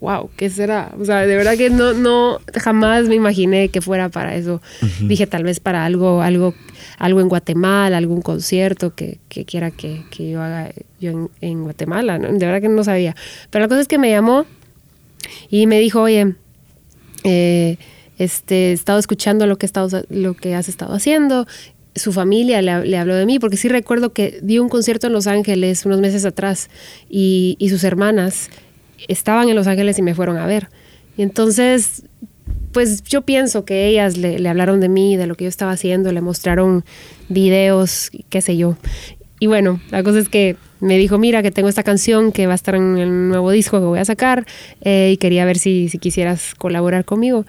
wow, 0.00 0.28
¿qué 0.36 0.50
será? 0.50 0.92
O 1.00 1.04
sea, 1.04 1.20
de 1.26 1.36
verdad 1.36 1.56
que 1.56 1.70
no, 1.70 1.94
no, 1.94 2.38
jamás 2.54 3.08
me 3.08 3.14
imaginé 3.14 3.70
que 3.70 3.80
fuera 3.80 4.08
para 4.10 4.34
eso. 4.36 4.60
Dije, 5.00 5.26
tal 5.26 5.42
vez 5.44 5.58
para 5.58 5.84
algo, 5.86 6.20
algo, 6.22 6.54
algo 6.98 7.20
en 7.20 7.28
Guatemala, 7.28 7.96
algún 7.96 8.20
concierto 8.22 8.94
que, 8.94 9.18
que 9.28 9.44
quiera 9.44 9.70
que, 9.70 10.04
que 10.10 10.30
yo 10.30 10.42
haga 10.42 10.70
yo 11.00 11.10
en, 11.10 11.30
en 11.40 11.62
Guatemala. 11.64 12.18
¿no? 12.18 12.28
De 12.28 12.44
verdad 12.46 12.60
que 12.60 12.68
no 12.68 12.84
sabía. 12.84 13.16
Pero 13.50 13.64
la 13.64 13.68
cosa 13.68 13.80
es 13.80 13.88
que 13.88 13.98
me 13.98 14.10
llamó 14.10 14.44
y 15.50 15.66
me 15.66 15.80
dijo, 15.80 16.02
oye, 16.02 16.34
eh, 17.24 17.76
este, 18.18 18.70
he 18.70 18.72
estado 18.72 18.98
escuchando 18.98 19.46
lo 19.46 19.56
que, 19.58 19.66
he 19.66 19.68
estado- 19.68 20.04
lo 20.08 20.34
que 20.34 20.54
has 20.54 20.68
estado 20.68 20.94
haciendo. 20.94 21.46
Su 21.94 22.12
familia 22.12 22.60
le, 22.60 22.84
le 22.86 22.98
habló 22.98 23.14
de 23.14 23.24
mí, 23.26 23.38
porque 23.38 23.56
sí 23.56 23.68
recuerdo 23.68 24.12
que 24.12 24.38
dio 24.42 24.62
un 24.62 24.68
concierto 24.68 25.06
en 25.06 25.14
Los 25.14 25.26
Ángeles 25.26 25.86
unos 25.86 26.00
meses 26.00 26.24
atrás 26.26 26.68
y, 27.08 27.56
y 27.58 27.70
sus 27.70 27.84
hermanas 27.84 28.50
estaban 29.08 29.48
en 29.48 29.56
Los 29.56 29.66
Ángeles 29.66 29.98
y 29.98 30.02
me 30.02 30.14
fueron 30.14 30.36
a 30.38 30.46
ver. 30.46 30.68
Y 31.16 31.22
entonces, 31.22 32.02
pues 32.72 33.02
yo 33.04 33.22
pienso 33.22 33.64
que 33.64 33.86
ellas 33.86 34.16
le, 34.16 34.38
le 34.38 34.48
hablaron 34.48 34.80
de 34.80 34.88
mí, 34.88 35.16
de 35.16 35.26
lo 35.26 35.34
que 35.34 35.44
yo 35.44 35.48
estaba 35.48 35.72
haciendo, 35.72 36.12
le 36.12 36.20
mostraron 36.20 36.84
videos, 37.28 38.10
qué 38.28 38.40
sé 38.42 38.56
yo. 38.56 38.76
Y 39.40 39.46
bueno, 39.46 39.80
la 39.90 40.02
cosa 40.02 40.18
es 40.18 40.28
que 40.28 40.56
me 40.80 40.96
dijo, 40.98 41.18
mira, 41.18 41.42
que 41.42 41.50
tengo 41.50 41.68
esta 41.68 41.82
canción 41.82 42.32
que 42.32 42.46
va 42.46 42.52
a 42.52 42.56
estar 42.56 42.74
en 42.74 42.98
el 42.98 43.28
nuevo 43.28 43.50
disco 43.50 43.78
que 43.80 43.86
voy 43.86 43.98
a 43.98 44.04
sacar 44.04 44.46
eh, 44.82 45.10
y 45.12 45.16
quería 45.16 45.44
ver 45.44 45.58
si, 45.58 45.88
si 45.88 45.98
quisieras 45.98 46.54
colaborar 46.54 47.04
conmigo. 47.04 47.44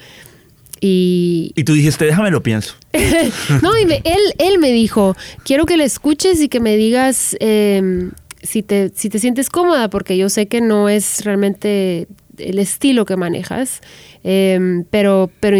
Y, 0.79 1.51
Y 1.55 1.63
tú 1.63 1.73
dijiste, 1.73 2.05
déjame 2.05 2.29
lo 2.29 2.43
pienso. 2.43 2.75
no, 3.61 3.77
y 3.77 3.85
me- 3.85 4.01
él, 4.03 4.19
él 4.37 4.59
me 4.59 4.71
dijo, 4.71 5.15
quiero 5.43 5.65
que 5.65 5.75
le 5.77 5.85
escuches 5.85 6.39
y 6.41 6.49
que 6.49 6.59
me 6.59 6.77
digas 6.77 7.35
eh, 7.39 8.09
si, 8.41 8.63
te, 8.63 8.91
si 8.95 9.09
te 9.09 9.19
sientes 9.19 9.49
cómoda, 9.49 9.89
porque 9.89 10.17
yo 10.17 10.29
sé 10.29 10.47
que 10.47 10.61
no 10.61 10.89
es 10.89 11.23
realmente 11.25 12.07
el 12.37 12.59
estilo 12.59 13.05
que 13.05 13.15
manejas, 13.15 13.81
eh, 14.23 14.83
pero, 14.89 15.31
pero 15.39 15.57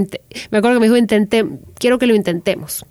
me 0.52 0.58
acuerdo 0.58 0.78
que 0.78 0.82
me 0.82 0.86
dijo, 0.88 0.98
intenté, 0.98 1.46
quiero 1.80 1.98
que 1.98 2.08
lo 2.08 2.16
intentemos. 2.16 2.86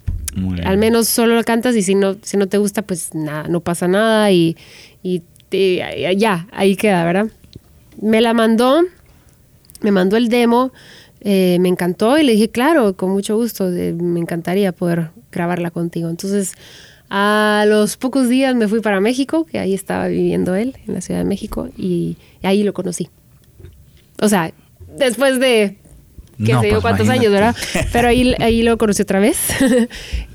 Al 0.64 0.76
menos 0.76 1.08
solo 1.08 1.34
lo 1.34 1.44
cantas 1.44 1.74
y 1.76 1.82
si 1.82 1.94
no, 1.94 2.16
si 2.20 2.36
no 2.36 2.46
te 2.46 2.58
gusta, 2.58 2.82
pues 2.82 3.14
nada, 3.14 3.48
no 3.48 3.60
pasa 3.60 3.88
nada 3.88 4.30
y, 4.30 4.54
y, 5.02 5.22
y 5.50 5.78
ya, 6.18 6.46
ahí 6.52 6.76
queda, 6.76 7.04
¿verdad? 7.04 7.28
Me 8.02 8.20
la 8.20 8.34
mandó, 8.34 8.82
me 9.80 9.92
mandó 9.92 10.18
el 10.18 10.28
demo, 10.28 10.72
eh, 11.20 11.56
me 11.60 11.70
encantó 11.70 12.18
y 12.18 12.22
le 12.22 12.32
dije, 12.32 12.50
claro, 12.50 12.96
con 12.96 13.10
mucho 13.10 13.36
gusto, 13.36 13.72
eh, 13.72 13.94
me 13.94 14.20
encantaría 14.20 14.72
poder 14.72 15.08
grabarla 15.32 15.70
contigo. 15.70 16.10
Entonces, 16.10 16.52
a 17.10 17.64
los 17.68 17.96
pocos 17.96 18.28
días 18.28 18.54
me 18.54 18.68
fui 18.68 18.80
para 18.80 19.00
México, 19.00 19.44
que 19.44 19.58
ahí 19.58 19.74
estaba 19.74 20.08
viviendo 20.08 20.54
él, 20.54 20.76
en 20.86 20.94
la 20.94 21.00
Ciudad 21.00 21.20
de 21.20 21.26
México, 21.26 21.68
y 21.76 22.16
ahí 22.42 22.62
lo 22.62 22.72
conocí. 22.72 23.08
O 24.20 24.28
sea, 24.28 24.52
después 24.98 25.38
de 25.40 25.76
qué 26.44 26.52
No, 26.52 26.60
sé 26.60 26.66
yo 26.68 26.72
pues, 26.74 26.82
cuántos 26.82 27.06
imagínate. 27.06 27.36
años, 27.36 27.54
¿verdad? 27.72 27.88
Pero 27.92 28.08
ahí, 28.08 28.34
ahí 28.40 28.62
lo 28.62 28.76
conocí 28.78 29.02
otra 29.02 29.20
vez. 29.20 29.38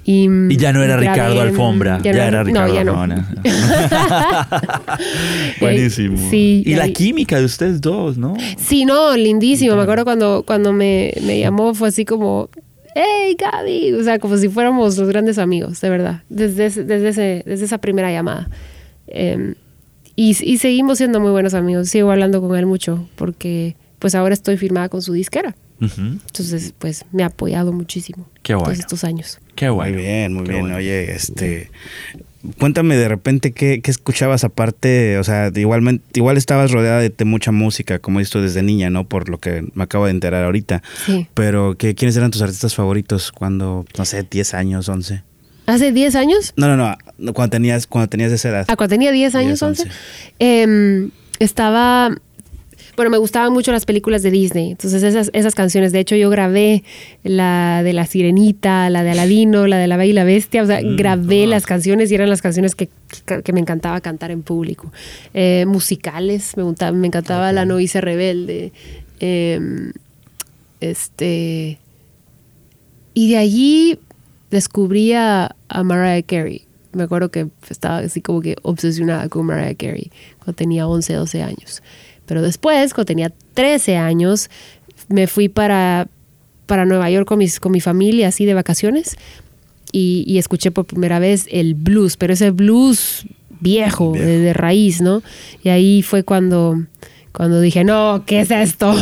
y, 0.06 0.28
Y 0.50 0.58
ya 0.58 0.72
no 0.74 0.82
era 0.84 0.98
Ricardo 0.98 1.42
Alfombra, 1.42 2.00
ya, 2.02 2.14
no 2.14 2.22
era 2.22 2.44
Ricardo 2.44 2.68
no, 2.70 2.74
ya 2.76 2.84
no. 2.84 2.92
Arjona. 2.92 3.28
Buenísimo. 5.60 6.18
Sí, 6.30 6.64
y 6.66 6.76
la 6.76 6.84
ahí- 6.86 6.94
química 6.94 7.38
de 7.40 7.46
ustedes 7.46 7.82
dos, 7.82 8.18
¿no? 8.18 8.36
Sí, 8.58 8.86
no, 8.86 9.16
lindísimo. 9.16 9.76
Me 9.76 9.82
acuerdo 9.84 10.04
cuando, 10.06 10.44
cuando 10.46 10.74
me, 10.74 11.14
me 11.24 11.40
llamó, 11.40 11.74
fue 11.74 11.90
así 11.90 12.06
como, 12.06 12.50
hey 12.96 13.36
Gaby, 13.38 13.94
o 13.94 14.04
sea, 14.04 14.20
como 14.20 14.38
si 14.38 14.50
fuéramos 14.50 14.98
los 14.98 15.08
grandes 15.08 15.38
amigos, 15.38 15.80
de 15.82 15.90
verdad, 15.90 16.24
desde, 16.30 16.66
ese- 16.66 16.84
desde, 16.84 17.10
ese, 17.10 17.44
desde 17.46 17.66
esa 17.66 17.78
primera 17.80 18.12
llamada. 18.12 18.50
Eh, 19.08 19.56
y, 20.16 20.30
y 20.44 20.58
seguimos 20.58 20.98
siendo 20.98 21.20
muy 21.20 21.32
buenos 21.32 21.54
amigos, 21.54 21.90
sigo 21.90 22.12
hablando 22.12 22.42
con 22.42 22.58
él 22.58 22.66
mucho, 22.66 23.08
porque 23.16 23.76
pues 24.00 24.16
ahora 24.16 24.34
estoy 24.34 24.58
firmada 24.58 24.90
con 24.90 25.02
su 25.02 25.14
disquera. 25.14 25.56
Ujú. 25.82 26.02
Entonces, 26.02 26.74
pues 26.78 27.06
me 27.12 27.24
ha 27.24 27.28
apoyado 27.28 27.72
muchísimo 27.74 28.28
Qué 28.44 28.54
todos 28.54 28.66
bueno. 28.66 28.80
estos 28.80 29.04
años. 29.04 29.40
Qué 29.56 29.70
bueno. 29.70 29.94
Muy 29.96 30.04
bien, 30.04 30.34
muy 30.34 30.44
Qué 30.44 30.52
bien. 30.52 30.62
bueno. 30.64 30.78
Oye, 30.78 31.12
este. 31.16 31.72
Cuéntame 32.58 32.96
de 32.96 33.08
repente 33.08 33.52
qué, 33.52 33.82
qué 33.82 33.92
escuchabas 33.92 34.44
aparte, 34.44 35.18
o 35.18 35.24
sea, 35.24 35.52
igualmente, 35.56 36.04
igual 36.16 36.38
estabas 36.38 36.72
rodeada 36.72 37.00
de, 37.00 37.10
de 37.10 37.26
mucha 37.26 37.52
música, 37.52 38.00
como 38.00 38.20
esto 38.20 38.42
desde 38.42 38.64
niña, 38.64 38.90
¿no? 38.90 39.08
Por 39.08 39.30
lo 39.30 39.40
que 39.40 39.64
me 39.74 39.84
acabo 39.84 40.06
de 40.06 40.12
enterar 40.12 40.44
ahorita. 40.46 40.82
Sí. 41.06 41.28
Pero, 41.34 41.76
¿qué, 41.78 41.94
¿quiénes 41.96 42.18
eran 42.18 42.32
tus 42.32 42.42
artistas 42.42 42.74
favoritos 42.74 43.32
cuando, 43.32 43.86
no 43.98 44.06
sé, 44.06 44.26
10 44.30 44.54
años, 44.56 44.90
11? 44.90 45.24
¿Hace 45.68 45.92
10 45.92 46.16
años? 46.16 46.54
No, 46.56 46.76
no, 46.76 46.98
no, 47.18 47.34
cuando 47.34 47.52
tenías, 47.52 47.88
cuando 47.88 48.10
tenías 48.10 48.32
esa 48.32 48.50
edad. 48.50 48.66
Ah, 48.68 48.76
cuando 48.76 48.94
tenía 48.96 49.12
10 49.12 49.36
años, 49.36 49.60
10, 49.60 49.64
11. 49.64 49.84
11. 49.84 49.94
em, 50.40 51.12
estaba. 51.40 52.10
Bueno, 53.02 53.10
me 53.10 53.18
gustaban 53.18 53.52
mucho 53.52 53.72
las 53.72 53.86
películas 53.86 54.22
de 54.22 54.30
Disney. 54.30 54.70
Entonces, 54.72 55.02
esas, 55.02 55.32
esas 55.34 55.56
canciones. 55.56 55.92
De 55.92 56.00
hecho, 56.00 56.16
yo 56.16 56.30
grabé 56.30 56.84
la 57.24 57.82
de 57.84 57.94
La 57.94 58.06
Sirenita, 58.06 58.90
la 58.92 59.02
de 59.04 59.10
Aladino, 59.10 59.66
la 59.66 59.78
de 59.80 59.88
La 59.88 59.98
Bella 59.98 60.12
y 60.12 60.14
la 60.14 60.24
Bestia. 60.24 60.62
O 60.62 60.68
sea, 60.68 60.82
grabé 60.84 61.48
las 61.48 61.66
canciones 61.66 62.12
y 62.12 62.16
eran 62.16 62.30
las 62.30 62.44
canciones 62.44 62.76
que, 62.76 62.90
que- 63.26 63.42
que 63.42 63.54
me 63.54 63.60
encantaba 63.60 64.02
cantar 64.02 64.30
en 64.30 64.44
público. 64.44 64.92
Eh, 65.34 65.66
musicales, 65.68 66.56
me, 66.58 66.64
me 66.94 67.08
encantaba 67.08 67.52
La 67.52 67.66
Novicia 67.66 68.02
Rebelde. 68.02 68.72
em, 69.20 69.92
este. 70.80 71.80
Y 73.14 73.32
de 73.32 73.38
allí 73.38 74.00
descubrí 74.50 75.14
a, 75.14 75.56
a 75.70 75.84
Mariah 75.84 76.24
Carey. 76.24 76.66
Me 76.94 77.04
acuerdo 77.04 77.30
que 77.32 77.48
estaba 77.70 77.98
así 78.00 78.22
como 78.22 78.42
que 78.42 78.56
obsesionada 78.64 79.30
con 79.30 79.46
Mariah 79.46 79.76
Carey 79.76 80.12
cuando 80.40 80.54
tenía 80.54 80.88
11, 80.88 81.14
12 81.14 81.42
años. 81.42 81.82
Pero 82.32 82.42
después, 82.42 82.94
cuando 82.94 83.08
tenía 83.08 83.34
13 83.56 83.98
años, 83.98 84.50
me 85.10 85.28
fui 85.28 85.50
para, 85.50 86.08
para 86.66 86.86
Nueva 86.86 87.10
York 87.10 87.28
con, 87.28 87.40
mis, 87.40 87.60
con 87.60 87.74
mi 87.74 87.82
familia, 87.82 88.30
así 88.30 88.46
de 88.46 88.54
vacaciones, 88.54 89.18
y, 89.92 90.24
y 90.26 90.38
escuché 90.38 90.72
por 90.72 90.86
primera 90.86 91.20
vez 91.20 91.46
el 91.52 91.76
blues, 91.76 92.16
pero 92.16 92.32
ese 92.32 92.52
blues 92.52 93.26
viejo, 93.60 94.14
De, 94.14 94.40
de 94.40 94.54
raíz, 94.54 95.02
¿no? 95.02 95.22
Y 95.62 95.68
ahí 95.68 96.04
fue 96.04 96.24
cuando, 96.24 96.82
cuando 97.34 97.60
dije, 97.60 97.84
no, 97.84 98.24
¿qué 98.26 98.40
es 98.40 98.52
esto? 98.52 98.96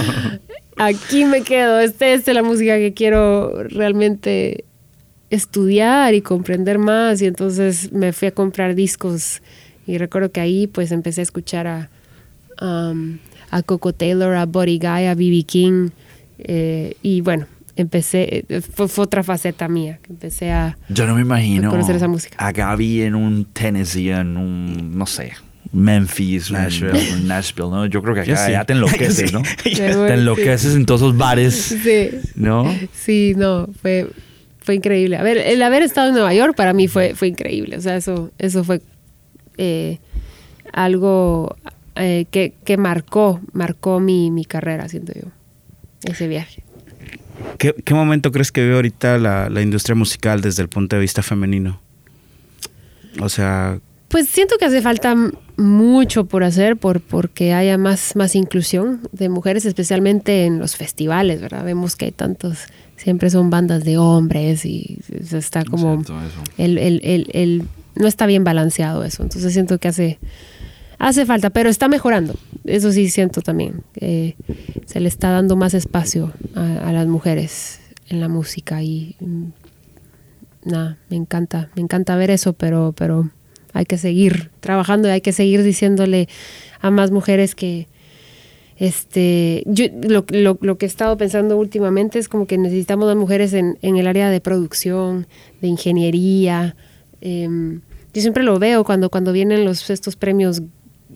Aquí 0.78 1.26
me 1.26 1.42
quedo, 1.42 1.78
esta 1.78 2.08
es 2.08 2.26
la 2.26 2.42
música 2.42 2.78
que 2.78 2.94
quiero 2.94 3.64
realmente 3.64 4.64
estudiar 5.28 6.14
y 6.14 6.22
comprender 6.22 6.78
más. 6.78 7.20
Y 7.20 7.26
entonces 7.26 7.92
me 7.92 8.14
fui 8.14 8.28
a 8.28 8.30
comprar 8.30 8.74
discos 8.74 9.42
y 9.86 9.98
recuerdo 9.98 10.32
que 10.32 10.40
ahí 10.40 10.66
pues 10.68 10.90
empecé 10.90 11.20
a 11.20 11.24
escuchar 11.24 11.66
a, 11.66 11.90
um, 12.60 13.18
a 13.50 13.62
Coco 13.62 13.92
Taylor, 13.92 14.34
a 14.34 14.46
Buddy 14.46 14.78
Guy, 14.78 15.06
a 15.06 15.14
B.B. 15.14 15.42
King. 15.44 15.90
eh, 16.38 16.94
y 17.02 17.20
bueno, 17.20 17.46
empecé, 17.76 18.44
eh, 18.48 18.60
fue, 18.60 18.88
fue 18.88 19.04
otra 19.04 19.22
faceta 19.22 19.68
mía, 19.68 19.98
que 20.02 20.12
empecé 20.12 20.50
a... 20.52 20.76
Yo 20.88 21.06
no 21.06 21.14
me 21.14 21.22
imagino 21.22 21.68
a 21.68 21.70
conocer 21.72 21.96
esa 21.96 22.08
música. 22.08 22.36
a 22.38 22.52
Gaby 22.52 23.02
en 23.02 23.14
un 23.14 23.44
Tennessee, 23.46 24.10
en 24.10 24.36
un, 24.36 24.96
no 24.96 25.06
sé, 25.06 25.32
Memphis, 25.72 26.50
Nashville. 26.50 26.92
Nashville, 26.92 27.26
Nashville 27.28 27.70
¿no? 27.70 27.86
Yo 27.86 28.02
creo 28.02 28.14
que 28.14 28.20
acá 28.22 28.46
sí. 28.46 28.52
ya 28.52 28.64
te 28.64 28.72
enloqueces, 28.72 29.30
Sí. 29.30 29.34
¿no? 29.34 29.42
Te 29.62 30.14
enloqueces 30.14 30.74
en 30.74 30.86
todos 30.86 31.02
esos 31.02 31.16
bares, 31.16 31.54
Sí, 31.82 32.10
¿no? 32.34 32.72
sí, 32.92 33.34
no, 33.36 33.68
fue, 33.80 34.08
fue 34.58 34.74
increíble. 34.74 35.16
A 35.16 35.22
ver, 35.22 35.38
el 35.38 35.62
haber 35.62 35.82
estado 35.82 36.08
en 36.08 36.14
Nueva 36.14 36.34
York 36.34 36.54
para 36.56 36.72
mí 36.72 36.88
fue, 36.88 37.14
fue 37.14 37.28
increíble. 37.28 37.76
O 37.76 37.80
sea, 37.80 37.96
eso, 37.96 38.30
eso 38.38 38.64
fue 38.64 38.80
eh, 39.58 39.98
algo 40.72 41.56
eh, 42.00 42.26
que, 42.30 42.54
que 42.64 42.76
marcó, 42.76 43.40
marcó 43.52 44.00
mi, 44.00 44.30
mi 44.30 44.44
carrera, 44.44 44.88
siento 44.88 45.12
yo, 45.14 45.28
ese 46.04 46.26
viaje. 46.28 46.62
¿Qué, 47.58 47.74
qué 47.84 47.94
momento 47.94 48.32
crees 48.32 48.50
que 48.52 48.64
ve 48.66 48.74
ahorita 48.74 49.18
la, 49.18 49.48
la 49.50 49.62
industria 49.62 49.94
musical 49.94 50.40
desde 50.40 50.62
el 50.62 50.68
punto 50.68 50.96
de 50.96 51.00
vista 51.02 51.22
femenino? 51.22 51.80
O 53.20 53.28
sea, 53.28 53.78
Pues 54.08 54.28
siento 54.28 54.56
que 54.58 54.64
hace 54.66 54.82
falta 54.82 55.14
mucho 55.56 56.24
por 56.26 56.42
hacer 56.44 56.76
por, 56.76 57.00
porque 57.00 57.52
haya 57.52 57.76
más, 57.78 58.14
más 58.16 58.34
inclusión 58.34 59.00
de 59.12 59.28
mujeres, 59.28 59.64
especialmente 59.66 60.44
en 60.46 60.58
los 60.58 60.76
festivales, 60.76 61.40
¿verdad? 61.40 61.64
Vemos 61.64 61.96
que 61.96 62.06
hay 62.06 62.12
tantos, 62.12 62.58
siempre 62.96 63.30
son 63.30 63.50
bandas 63.50 63.84
de 63.84 63.98
hombres 63.98 64.64
y 64.64 65.00
está 65.32 65.64
como... 65.64 66.02
El, 66.56 66.78
el- 66.78 67.00
el- 67.04 67.26
el- 67.32 67.62
no 67.96 68.06
está 68.06 68.24
bien 68.26 68.44
balanceado 68.44 69.04
eso. 69.04 69.22
Entonces 69.22 69.52
siento 69.52 69.78
que 69.78 69.88
hace, 69.88 70.18
hace 71.00 71.26
falta, 71.26 71.50
pero 71.50 71.68
está 71.68 71.88
mejorando. 71.88 72.34
Eso 72.64 72.92
sí 72.92 73.08
siento 73.08 73.40
también. 73.40 73.82
Se 73.98 75.00
le 75.00 75.08
está 75.08 75.30
dando 75.30 75.56
más 75.56 75.74
espacio 75.74 76.32
a, 76.54 76.92
las 76.92 77.08
mujeres 77.08 77.80
en 78.08 78.20
la 78.20 78.28
música 78.28 78.82
y 78.82 79.16
mm, 79.20 79.44
nada, 80.64 80.98
me 81.08 81.16
encanta, 81.16 81.70
me 81.74 81.82
encanta 81.82 82.16
ver 82.16 82.30
eso, 82.30 82.52
pero, 82.52 82.92
pero 82.96 83.30
hay 83.72 83.86
que 83.86 83.98
seguir 83.98 84.50
trabajando 84.60 85.08
y 85.08 85.12
hay 85.12 85.20
que 85.20 85.32
seguir 85.32 85.62
diciéndole 85.62 86.28
a 86.80 86.90
más 86.90 87.10
mujeres 87.10 87.54
que 87.54 87.88
este 88.76 89.62
yo 89.66 89.84
lo, 90.02 90.24
que 90.24 90.86
he 90.86 90.88
estado 90.88 91.16
pensando 91.18 91.58
últimamente 91.58 92.18
es 92.18 92.28
como 92.28 92.46
que 92.46 92.56
necesitamos 92.56 93.06
más 93.06 93.16
mujeres 93.16 93.52
en, 93.52 93.78
en 93.82 93.96
el 93.96 94.06
área 94.06 94.30
de 94.30 94.40
producción, 94.40 95.26
de 95.60 95.68
ingeniería. 95.68 96.76
em, 97.20 97.82
yo 98.12 98.22
siempre 98.22 98.42
lo 98.42 98.58
veo 98.58 98.82
cuando, 98.82 99.08
cuando 99.08 99.32
vienen 99.32 99.64
los, 99.64 99.88
estos 99.88 100.16
premios 100.16 100.62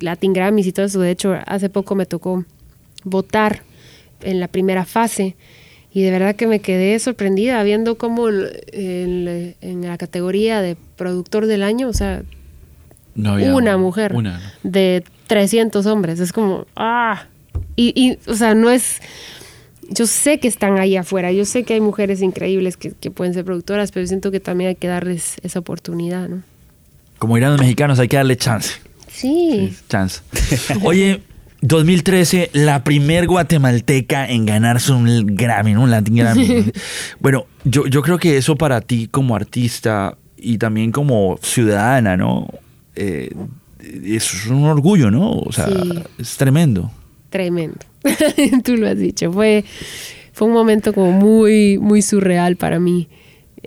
Latin 0.01 0.33
Grammys 0.33 0.67
y 0.67 0.73
todo 0.73 0.87
eso. 0.87 1.01
De 1.01 1.11
hecho, 1.11 1.37
hace 1.47 1.69
poco 1.69 1.95
me 1.95 2.07
tocó 2.07 2.45
votar 3.05 3.63
en 4.23 4.41
la 4.41 4.49
primera 4.49 4.85
fase 4.85 5.37
y 5.93 6.03
de 6.03 6.11
verdad 6.11 6.35
que 6.35 6.47
me 6.47 6.61
quedé 6.61 6.99
sorprendida 6.99 7.63
viendo 7.63 7.97
cómo 7.99 8.29
el- 8.29 9.55
en 9.61 9.83
la 9.87 9.97
categoría 9.99 10.61
de 10.61 10.77
productor 10.97 11.47
del 11.47 11.63
año, 11.63 11.89
o 11.89 11.93
sea, 11.93 12.23
No 13.15 13.33
había 13.35 13.55
una 13.55 13.77
mujer 13.77 14.13
Una, 14.15 14.39
¿no? 14.65 14.71
de 14.71 15.05
300 15.29 15.87
hombres. 15.87 16.19
Es 16.21 16.33
como, 16.33 16.67
ah. 16.77 17.27
Y, 17.77 17.93
y, 17.95 18.19
o 18.31 18.35
sea, 18.35 18.55
no 18.55 18.71
es. 18.71 19.01
Yo 19.91 20.07
sé 20.07 20.41
que 20.41 20.49
están 20.49 20.79
ahí 20.79 20.97
afuera, 20.97 21.31
yo 21.31 21.45
sé 21.45 21.63
que 21.65 21.75
hay 21.75 21.81
mujeres 21.81 22.23
increíbles 22.23 22.77
que, 22.77 22.91
que 22.93 23.11
pueden 23.11 23.35
ser 23.35 23.45
productoras, 23.45 23.93
pero 23.93 24.07
siento 24.07 24.31
que 24.31 24.41
también 24.41 24.69
hay 24.71 24.75
que 24.77 24.89
darles 24.89 25.37
esa 25.43 25.59
oportunidad, 25.61 26.29
¿no? 26.29 26.43
Como 27.19 27.35
dirán 27.37 27.53
los 27.53 27.61
mexicanos, 27.61 27.99
hay 28.01 28.09
que 28.09 28.17
darle 28.17 28.37
chance. 28.37 28.73
Sí. 29.15 29.73
Chance. 29.89 30.21
Oye, 30.83 31.21
2013, 31.63 32.51
la 32.53 32.85
primer 32.85 33.27
guatemalteca 33.27 34.29
en 34.29 34.45
ganarse 34.45 34.93
un 34.93 35.27
Grammy, 35.37 35.73
¿no? 35.75 35.83
Un 35.83 35.91
Latin 35.91 36.17
Grammy. 36.17 36.65
bueno, 37.21 37.47
yo, 37.65 37.87
yo 37.87 38.03
creo 38.03 38.19
que 38.19 38.37
eso 38.37 38.57
para 38.57 38.81
ti 38.81 39.09
como 39.11 39.35
artista 39.37 40.17
y 40.37 40.59
también 40.59 40.93
como 40.93 41.39
ciudadana, 41.43 42.17
¿no? 42.17 42.49
Eh, 42.97 43.31
es 44.05 44.47
un 44.47 44.65
orgullo, 44.65 45.11
¿no? 45.11 45.31
O 45.33 45.53
sea, 45.53 45.67
Sí. 45.69 46.03
es 46.19 46.37
tremendo. 46.37 46.91
Tremendo. 47.31 47.79
Tú 48.65 48.77
lo 48.77 48.89
has 48.89 48.99
dicho. 48.99 49.33
Fue, 49.33 49.65
fue 50.33 50.49
un 50.49 50.55
momento 50.55 50.93
como 50.93 51.13
muy, 51.13 51.79
muy 51.79 52.03
surreal 52.03 52.57
para 52.57 52.79
mí. 52.79 53.09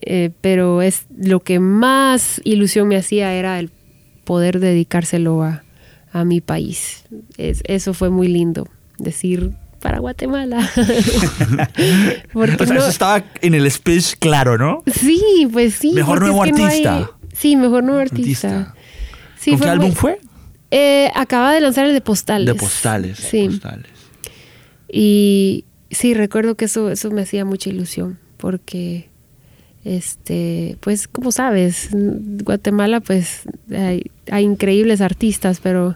Eh, 0.01 0.29
pero 0.41 0.83
es 0.83 1.05
lo 1.17 1.39
que 1.39 1.59
más 1.59 2.39
ilusión 2.43 2.87
me 2.87 2.97
hacía 2.97 3.33
era 3.33 3.59
el 3.59 3.71
poder 4.27 4.59
dedicárselo 4.59 5.41
a, 5.41 5.63
a 6.11 6.25
mi 6.25 6.41
país. 6.41 7.05
Es- 7.37 7.61
eso 7.65 7.93
fue 7.93 8.09
muy 8.09 8.27
lindo. 8.27 8.67
Decir 8.99 9.51
para 9.79 9.99
Guatemala. 9.99 10.67
Porque 12.33 12.63
O 12.63 12.65
sea, 12.65 12.73
no- 12.75 12.81
eso 12.81 12.89
estaba 12.89 13.23
en 13.41 13.53
el 13.53 13.69
speech 13.71 14.15
claro, 14.19 14.57
¿no? 14.57 14.83
Sí, 14.87 15.47
pues 15.51 15.75
sí. 15.75 15.91
Mejor 15.93 16.19
nuevo 16.21 16.43
es 16.43 16.51
que 16.51 16.57
no 16.59 16.65
hay- 16.67 16.85
artista. 16.85 17.11
Sí, 17.33 17.55
mejor 17.55 17.83
nuevo 17.83 17.99
artista. 18.01 18.47
Artista. 18.59 18.75
Sí, 19.39 19.51
¿Con 19.51 19.59
qué 19.61 19.69
álbum 19.69 19.87
muy- 19.87 19.95
fue? 19.95 20.19
Eh, 20.71 21.09
acaba 21.15 21.53
de 21.53 21.61
lanzar 21.61 21.85
el 21.85 21.93
de 21.93 22.01
Postales. 22.01 22.47
De 22.47 22.55
postales. 22.55 23.17
Sí. 23.19 23.47
postales. 23.47 23.85
Y 24.91 25.65
sí, 25.91 26.13
recuerdo 26.13 26.55
que 26.55 26.65
eso, 26.65 26.89
eso 26.91 27.09
me 27.11 27.21
hacía 27.21 27.45
mucha 27.45 27.69
ilusión, 27.69 28.19
porque, 28.37 29.09
este, 29.87 30.77
pues, 30.81 31.07
como 31.07 31.31
sabes, 31.31 31.89
Guatemala, 31.93 32.99
pues, 32.99 33.43
hay, 33.71 34.11
hay 34.29 34.43
increíbles 34.43 34.99
artistas, 34.99 35.61
pero 35.61 35.95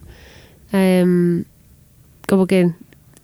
em, 0.71 1.43
como 2.25 2.47
que 2.47 2.71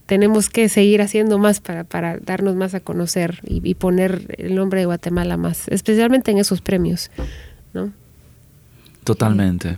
tenemos 0.07 0.49
que 0.49 0.67
seguir 0.67 1.01
haciendo 1.01 1.37
más 1.37 1.61
para, 1.61 1.85
para 1.85 2.17
darnos 2.19 2.55
más 2.55 2.73
a 2.73 2.81
conocer 2.81 3.39
y, 3.47 3.61
y 3.63 3.75
poner 3.75 4.35
el 4.37 4.55
nombre 4.55 4.81
de 4.81 4.87
Guatemala 4.87 5.37
más, 5.37 5.69
especialmente 5.69 6.31
en 6.31 6.37
esos 6.37 6.59
premios, 6.61 7.11
¿no? 7.73 7.93
Totalmente. 9.05 9.77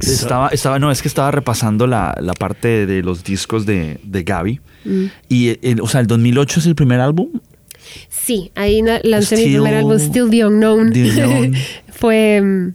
Estaba, 0.00 0.48
estaba, 0.48 0.80
no, 0.80 0.90
es 0.90 1.02
que 1.02 1.08
estaba 1.08 1.30
repasando 1.30 1.86
la, 1.86 2.16
la 2.20 2.32
parte 2.32 2.84
de 2.84 3.02
los 3.02 3.22
discos 3.22 3.64
de, 3.64 4.00
de 4.02 4.24
Gaby. 4.24 4.60
Mm. 4.84 5.04
Y, 5.28 5.48
eh, 5.50 5.76
o 5.80 5.86
sea, 5.86 6.00
el 6.00 6.08
2008 6.08 6.60
es 6.60 6.66
el 6.66 6.74
primer 6.74 7.00
álbum. 7.00 7.28
Sí, 8.08 8.50
ahí 8.54 8.82
lancé 9.04 9.36
mi 9.36 9.44
primer 9.44 9.74
álbum, 9.74 9.98
Still 9.98 10.30
the 10.30 10.44
Unknown. 10.46 10.92
The 10.92 11.02
Unknown. 11.24 11.54
fue, 11.90 12.40
mm, 12.40 12.74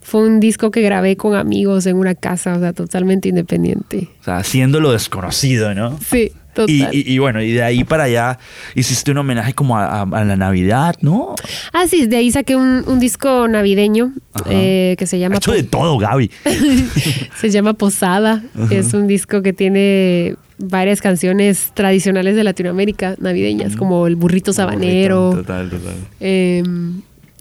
fue 0.00 0.22
un 0.26 0.40
disco 0.40 0.70
que 0.70 0.80
grabé 0.82 1.16
con 1.16 1.34
amigos 1.34 1.86
en 1.86 1.96
una 1.96 2.14
casa, 2.14 2.54
o 2.56 2.60
sea, 2.60 2.72
totalmente 2.72 3.28
independiente. 3.28 4.08
O 4.20 4.24
sea, 4.24 4.36
haciendo 4.38 4.80
lo 4.80 4.92
desconocido, 4.92 5.74
¿no? 5.74 5.98
Sí, 6.00 6.32
Total. 6.54 6.68
Y, 6.70 6.82
y- 7.10 7.14
y 7.14 7.18
bueno, 7.18 7.40
y 7.40 7.52
de 7.52 7.62
ahí 7.62 7.82
para 7.82 8.02
allá 8.04 8.38
hiciste 8.74 9.10
un 9.10 9.16
homenaje 9.16 9.54
como 9.54 9.78
a, 9.78 9.86
a- 9.86 10.02
a 10.02 10.24
la 10.26 10.36
Navidad, 10.36 10.96
¿no? 11.00 11.34
Ah, 11.72 11.86
sí, 11.88 12.04
de 12.06 12.18
ahí 12.18 12.30
saqué 12.30 12.56
un, 12.56 12.84
un 12.86 13.00
disco 13.00 13.48
navideño 13.48 14.12
eh, 14.50 14.94
que 14.98 15.06
se 15.06 15.16
Ha 15.16 15.20
llama 15.20 15.36
hecho 15.36 15.52
de 15.52 15.62
todo, 15.62 15.96
Gaby. 15.96 16.30
Se 17.40 17.48
llama 17.50 17.72
Posada. 17.72 18.42
Es 18.70 18.92
un 18.92 19.06
disco 19.06 19.40
que 19.40 19.54
tiene 19.54 20.36
varias 20.62 21.00
canciones 21.00 21.72
tradicionales 21.74 22.36
de 22.36 22.44
Latinoamérica, 22.44 23.16
navideñas, 23.18 23.76
como 23.76 24.06
el 24.06 24.16
burrito 24.16 24.52
sabanero. 24.52 25.30
Total, 25.32 25.68
total. 25.68 25.94
eh, 26.20 26.62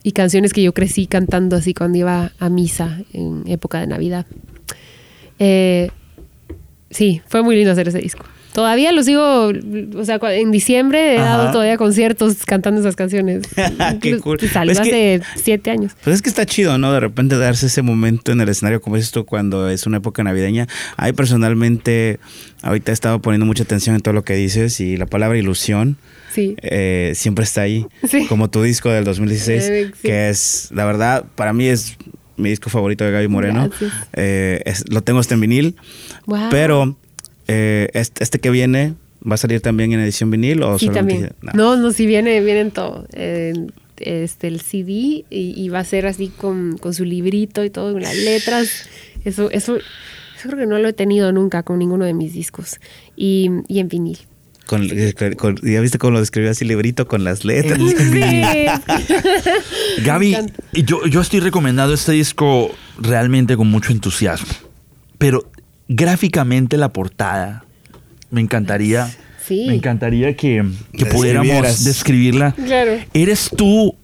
y 0.04 0.12
canciones 0.14 0.52
que 0.52 0.64
yo 0.64 0.74
crecí 0.74 1.06
cantando 1.06 1.56
así 1.56 1.76
cuando 1.76 2.00
iba 2.00 2.32
a 2.40 2.50
misa 2.50 3.02
en 3.14 3.44
época 3.46 3.80
de 3.80 3.88
Navidad. 3.88 4.26
Eh, 5.38 5.90
sí, 6.90 7.22
fue 7.28 7.44
muy 7.44 7.56
lindo 7.56 7.72
hacer 7.72 7.88
ese 7.88 8.00
disco. 8.00 8.26
Todavía 8.54 8.92
lo 8.92 9.02
sigo, 9.04 9.52
o 9.96 10.06
sea, 10.06 10.20
en 10.34 10.52
diciembre 10.52 11.16
he 11.16 11.20
dado 11.20 11.52
todavía 11.52 11.78
conciertos 11.78 12.38
cantando 12.46 12.82
esas 12.82 12.96
canciones. 12.98 13.44
Qué 14.02 14.18
cool. 14.20 14.40
Salió 14.52 14.74
Es 14.74 14.80
que- 14.82 15.22
hace 15.24 15.42
siete 15.42 15.72
años. 15.72 15.94
Pues 16.04 16.18
es 16.18 16.22
que 16.22 16.30
está 16.30 16.46
chido, 16.46 16.78
¿no? 16.78 16.92
De 16.92 17.00
repente 17.00 17.38
darse 17.38 17.68
ese 17.68 17.82
momento 17.82 18.32
en 18.32 18.42
el 18.42 18.50
escenario, 18.50 18.82
como 18.82 18.98
dices 18.98 19.12
tú, 19.12 19.26
cuando 19.26 19.70
es 19.70 19.86
una 19.86 19.98
época 19.98 20.24
navideña. 20.24 20.68
Ahí 20.98 21.14
personalmente, 21.14 22.20
ahorita 22.62 22.92
he 22.92 22.94
estado 22.94 23.22
poniendo 23.22 23.46
mucha 23.46 23.64
atención 23.64 23.96
en 23.96 24.02
todo 24.02 24.14
lo 24.14 24.24
que 24.24 24.34
dices 24.36 24.80
y 24.82 24.98
la 24.98 25.06
palabra 25.06 25.38
ilusión 25.38 25.98
Sí. 26.34 26.56
eh, 26.62 27.14
siempre 27.16 27.44
está 27.44 27.62
ahí. 27.62 27.86
Sí. 28.08 28.26
Como 28.28 28.50
tu 28.50 28.62
disco 28.64 28.90
del 28.90 29.04
2016, 29.06 29.64
Eh, 29.70 29.92
sí. 29.94 30.08
que 30.08 30.30
es, 30.30 30.70
la 30.74 30.86
verdad, 30.86 31.26
para 31.36 31.54
mí 31.54 31.68
es 31.68 31.98
mi 32.38 32.50
disco 32.50 32.70
favorito 32.70 33.04
de 33.06 33.12
Gaby 33.12 33.28
Moreno. 33.28 33.70
Eh, 34.14 34.62
es- 34.66 34.84
lo 34.90 35.02
tengo 35.02 35.20
hasta 35.20 35.36
en 35.36 35.42
vinil, 35.42 35.76
Wow. 36.26 36.48
pero 36.50 36.98
eh, 37.48 37.90
este, 37.94 38.24
este 38.24 38.40
que 38.40 38.50
viene 38.50 38.94
va 39.30 39.36
a 39.36 39.38
salir 39.38 39.62
también 39.62 39.92
en 39.94 40.00
edición 40.00 40.32
vinil 40.32 40.64
o 40.64 40.80
Sí, 40.80 40.86
solamente- 40.88 41.28
también. 41.30 41.36
No. 41.56 41.76
No, 41.76 41.82
no, 41.82 41.92
sí 41.92 42.06
viene, 42.06 42.42
vienen 42.42 42.72
todo. 42.72 43.06
Eh, 43.14 43.54
este, 43.98 44.48
el 44.48 44.62
CD 44.62 44.92
y, 44.92 45.26
y 45.30 45.70
va 45.70 45.80
a 45.80 45.84
ser 45.84 46.08
así 46.08 46.30
con, 46.30 46.78
con 46.80 46.94
su 46.94 47.06
librito 47.06 47.64
y 47.64 47.70
todo, 47.70 47.94
con 47.94 48.02
las 48.02 48.16
letras. 48.16 48.88
Eso, 49.26 49.52
eso, 49.52 49.76
eso 49.78 50.48
creo 50.50 50.58
que 50.58 50.66
no 50.66 50.80
lo 50.80 50.88
he 50.88 50.94
tenido 50.94 51.32
nunca 51.32 51.62
con 51.62 51.78
ninguno 51.78 52.06
de 52.06 52.14
mis 52.16 52.34
discos. 52.34 52.78
Y, 53.16 53.50
y 53.68 53.78
en 53.80 53.88
vinil. 53.90 54.18
Con- 54.66 54.88
eh, 54.90 55.14
con- 55.38 55.58
ya 55.62 55.82
viste 55.82 55.98
cómo 56.00 56.12
lo 56.14 56.20
describió 56.20 56.50
así 56.50 56.66
librito 56.66 57.08
con 57.08 57.24
las 57.24 57.46
letras. 57.46 57.78
Sí. 57.80 58.66
Gaby, 60.04 60.38
yo, 60.74 61.06
yo 61.06 61.22
estoy 61.22 61.40
recomendando 61.40 61.94
este 61.94 62.14
disco 62.14 62.72
realmente 63.00 63.56
con 63.58 63.68
mucho 63.70 63.92
entusiasmo. 63.92 64.48
Pero 65.18 65.50
gráficamente 65.96 66.78
la 66.78 66.90
portada, 66.90 67.66
me 68.30 68.42
encantaría. 68.42 69.10
Sí. 69.46 69.66
Me 69.68 69.76
encantaría 69.76 70.36
que, 70.36 70.64
pudiéramos 71.12 71.84
describirla. 71.84 72.54
Claro. 72.54 72.94
¿Eres 73.14 73.50
tú? 73.56 73.96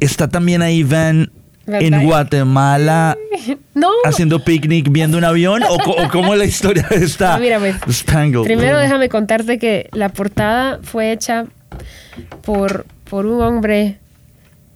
¿Está 0.00 0.28
también 0.28 0.62
ahí 0.62 0.82
Van 0.82 1.30
en. 1.66 2.04
Guatemala 2.04 3.16
No. 3.74 3.90
haciendo 4.04 4.42
picnic 4.42 4.90
viendo 4.90 5.18
un 5.18 5.24
avión? 5.24 5.62
¿O, 5.68 5.78
cómo 6.10 6.32
es 6.32 6.38
la 6.38 6.46
historia 6.46 6.86
de 6.90 7.04
esta 7.04 7.34
Ah, 7.34 7.38
mira, 7.38 7.58
pues. 7.58 7.76
Spangled? 7.90 8.44
Primero 8.44 8.78
déjame 8.78 9.08
contarte 9.08 9.58
que 9.58 9.88
la 9.92 10.08
portada 10.08 10.80
fue 10.82 11.12
hecha 11.12 11.44
por, 12.42 12.86
por 13.08 13.26
un 13.26 13.42
hombre 13.42 13.98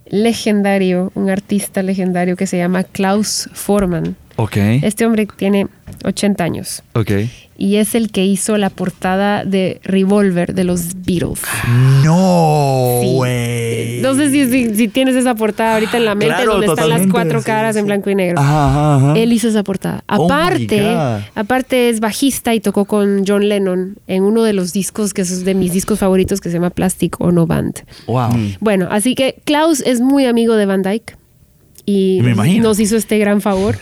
legendario, 0.06 1.10
un 1.14 1.30
artista 1.30 1.82
legendario 1.82 2.36
que 2.36 2.46
se 2.46 2.58
llama 2.58 2.84
Klaus 2.84 3.48
Forman. 3.54 4.14
Ok, 4.36 4.56
Este 4.82 5.04
hombre 5.06 5.26
tiene 5.36 5.66
80 6.04 6.42
años 6.42 6.82
ok. 6.94 7.10
y 7.58 7.76
es 7.76 7.94
el 7.94 8.10
que 8.10 8.24
hizo 8.24 8.56
la 8.56 8.70
portada 8.70 9.44
de 9.44 9.80
Revolver 9.84 10.54
de 10.54 10.64
los 10.64 10.94
Beatles. 11.04 11.40
No, 12.02 12.98
Sí. 13.02 13.08
güey. 13.14 14.00
No 14.00 14.14
sé 14.14 14.30
si, 14.30 14.50
si- 14.50 14.74
si 14.74 14.88
tienes 14.88 15.14
esa 15.16 15.34
portada 15.34 15.74
ahorita 15.74 15.96
en 15.96 16.04
la 16.04 16.14
mente 16.14 16.34
Claro, 16.34 16.52
donde 16.52 16.66
están 16.66 16.88
las 16.88 17.06
cuatro 17.08 17.40
sí, 17.40 17.46
caras 17.46 17.76
en 17.76 17.86
blanco 17.86 18.10
y 18.10 18.14
negro. 18.14 18.40
Ajá, 18.40 18.96
ajá. 18.96 19.18
Él 19.18 19.32
hizo 19.32 19.48
esa 19.48 19.62
portada. 19.62 20.02
Oh 20.08 20.24
Aparte, 20.24 20.96
aparte 21.34 21.88
es 21.88 22.00
bajista 22.00 22.54
y 22.54 22.60
tocó 22.60 22.84
con 22.86 23.24
John 23.26 23.48
Lennon 23.48 23.96
en 24.06 24.22
uno 24.24 24.42
de 24.42 24.52
los 24.54 24.72
discos 24.72 25.14
que 25.14 25.22
es 25.22 25.44
de 25.44 25.54
mis 25.54 25.72
discos 25.72 25.98
favoritos 26.00 26.40
que 26.40 26.48
se 26.48 26.54
llama 26.54 26.70
Plastic 26.70 27.20
Ono 27.20 27.46
Band. 27.46 27.80
Wow. 28.06 28.30
Bueno, 28.60 28.88
así 28.90 29.14
que 29.14 29.36
Klaus 29.44 29.80
es 29.80 30.00
muy 30.00 30.26
amigo 30.26 30.54
de 30.56 30.66
Van 30.66 30.82
Dyke. 30.82 31.16
Y 31.92 32.20
Me 32.22 32.34
nos 32.60 32.78
hizo 32.80 32.96
este 32.96 33.18
gran 33.18 33.40
favor. 33.40 33.76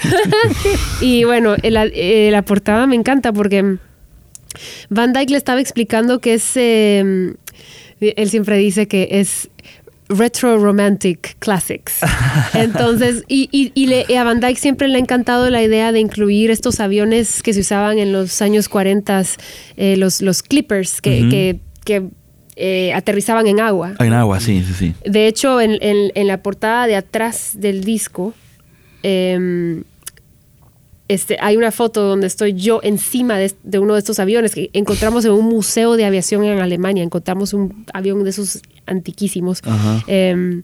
y 1.01 1.25
bueno, 1.25 1.55
eh, 1.63 2.29
la 2.33 2.43
portada 2.43 2.87
me 2.87 2.97
encanta 2.97 3.33
porque 3.33 3.77
Van 4.89 5.13
Dyke 5.13 5.31
le 5.31 5.37
estaba 5.37 5.61
explicando 5.61 6.21
que 6.21 6.35
es. 6.35 6.53
eh, 6.57 7.35
él 8.01 8.31
siempre 8.31 8.57
dice 8.57 8.89
que 8.89 9.09
es 9.13 9.49
retro 10.09 10.59
romantic 10.59 11.37
classics. 11.39 11.99
Entonces, 12.55 13.23
y, 13.29 13.49
y- 13.53 13.71
y 13.75 13.87
le- 13.87 14.07
y 14.09 14.15
a 14.15 14.25
Van 14.25 14.41
Dyke 14.41 14.59
siempre 14.59 14.89
le 14.89 14.97
ha 14.97 15.01
encantado 15.01 15.49
la 15.51 15.63
idea 15.63 15.93
de 15.93 16.01
incluir 16.01 16.51
estos 16.51 16.81
aviones 16.81 17.43
que 17.43 17.53
se 17.53 17.61
usaban 17.61 17.99
en 17.99 18.13
los 18.13 18.43
años 18.43 18.69
40, 18.69 19.23
eh, 19.77 19.97
los, 19.97 20.21
los 20.21 20.43
clippers 20.43 21.01
que, 21.01 21.21
Ujú. 21.21 21.31
que- 21.31 21.61
que, 21.85 22.03
eh, 22.61 22.93
aterrizaban 22.93 23.47
en 23.47 23.59
agua. 23.61 23.95
En 23.99 24.13
agua, 24.13 24.39
sí, 24.41 24.63
sí, 24.67 24.75
sí. 24.75 24.95
De 25.05 25.27
hecho, 25.27 25.61
en, 25.61 25.73
en- 25.81 26.13
en 26.15 26.27
la 26.27 26.43
portada 26.43 26.87
de 26.87 26.95
atrás 26.97 27.53
del 27.55 27.83
disco, 27.85 28.35
em, 29.03 29.83
este, 31.09 31.37
hay 31.41 31.57
una 31.57 31.73
foto 31.73 32.03
donde 32.03 32.27
estoy 32.29 32.53
yo 32.53 32.81
encima 32.85 33.37
de, 33.39 33.53
de 33.65 33.79
uno 33.81 33.95
de 33.95 33.99
estos 33.99 34.19
aviones 34.21 34.55
que 34.55 34.71
encontramos 34.75 35.25
en 35.25 35.33
un 35.33 35.47
museo 35.47 35.97
de 35.97 36.05
aviación 36.05 36.45
en 36.45 36.61
Alemania. 36.61 37.03
Encontramos 37.03 37.53
un 37.53 37.85
avión 37.93 38.23
de 38.23 38.31
esos 38.31 38.61
antiquísimos. 38.87 39.61
Ajá. 39.65 40.05
Em, 40.07 40.63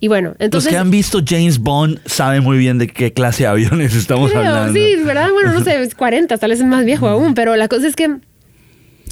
y 0.00 0.08
bueno, 0.08 0.34
entonces... 0.38 0.70
Los 0.72 0.74
que 0.74 0.78
han 0.78 0.90
visto 0.90 1.20
James 1.26 1.58
Bond 1.58 2.00
saben 2.06 2.42
muy 2.42 2.56
bien 2.58 2.78
de 2.78 2.86
qué 2.86 3.12
clase 3.12 3.42
de 3.44 3.48
aviones 3.48 3.94
estamos 3.96 4.30
Creo, 4.30 4.42
hablando. 4.42 4.72
sí, 4.72 4.96
¿verdad? 5.04 5.30
Bueno, 5.32 5.52
no 5.52 5.62
sé, 5.64 5.82
es 5.82 5.94
40, 5.94 6.36
tal 6.38 6.50
vez 6.50 6.60
es 6.60 6.66
más 6.66 6.84
viejo 6.86 7.06
aún, 7.08 7.34
pero 7.34 7.54
la 7.56 7.68
cosa 7.68 7.86
es 7.86 7.94
que 7.96 8.16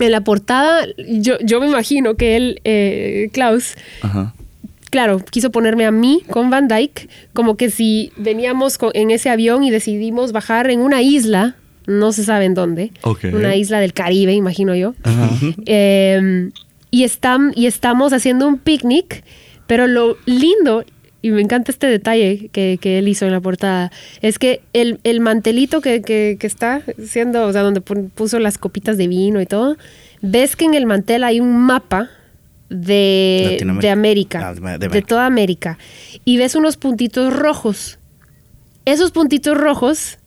en 0.00 0.11
la 0.11 0.22
portada 0.22 0.87
yo, 1.09 1.35
yo 1.44 1.61
me 1.61 1.66
imagino 1.66 2.14
que 2.16 2.37
él, 2.37 2.61
eh, 2.64 3.28
Klaus, 3.33 3.74
Ajá. 4.02 4.35
claro, 4.90 5.20
quiso 5.31 5.50
ponerme 5.50 5.85
a 5.87 5.90
mí 5.90 6.22
con 6.31 6.50
Van 6.50 6.68
Dyke, 6.68 7.09
como 7.33 7.57
que 7.57 7.70
si 7.70 8.12
veníamos 8.16 8.78
con- 8.78 8.90
en 8.94 9.11
ese 9.11 9.31
avión 9.31 9.64
y 9.64 9.70
decidimos 9.70 10.33
bajar 10.33 10.70
en 10.70 10.81
una 10.81 11.02
isla, 11.02 11.57
no 11.87 12.12
se 12.12 12.24
sabe 12.24 12.44
en 12.44 12.55
dónde, 12.55 12.92
una 13.35 13.57
isla 13.57 13.81
del 13.81 13.92
Caribe, 13.92 14.33
imagino 14.35 14.74
yo, 14.74 14.94
eh, 15.66 16.50
y, 16.90 17.05
estam- 17.05 17.52
y 17.57 17.66
estamos 17.66 18.12
haciendo 18.12 18.46
un 18.46 18.59
picnic, 18.59 19.24
pero 19.66 19.87
lo 19.87 20.16
lindo, 20.26 20.85
y 21.22 21.30
me 21.30 21.40
encanta 21.40 21.70
este 21.70 21.87
detalle 21.87 22.48
que, 22.52 22.78
que 22.80 22.98
él 22.98 23.06
hizo 23.08 23.24
en 23.26 23.32
la 23.32 23.40
portada, 23.40 23.90
es 24.20 24.38
que 24.38 24.61
el, 24.72 24.98
el 25.04 25.20
mantelito 25.20 25.80
que, 25.80 26.02
que- 26.02 26.37
que 26.38 26.46
está 26.46 26.82
siendo, 27.04 27.46
o 27.46 27.52
sea, 27.52 27.62
donde 27.62 27.80
puso 27.80 28.38
las 28.40 28.58
copitas 28.58 28.96
de 28.98 29.06
vino 29.08 29.40
y 29.40 29.46
todo, 29.46 29.76
ves 30.20 30.56
que 30.56 30.64
en 30.64 30.74
el 30.74 30.85
mantel 30.87 31.22
hay 31.24 31.40
un 31.40 31.56
mapa 31.56 32.11
de, 32.68 33.48
Latinoamérica. 33.52 33.87
de 33.87 33.90
América, 33.92 34.48
Ah, 34.48 34.54
de 34.54 34.61
de, 34.61 34.87
América. 34.87 35.06
toda 35.06 35.26
América, 35.26 35.78
y 36.24 36.37
ves 36.38 36.54
unos 36.56 36.76
puntitos 36.76 37.32
rojos. 37.35 37.98
Esos 38.85 39.12
puntitos 39.12 39.56
rojos 39.56 40.18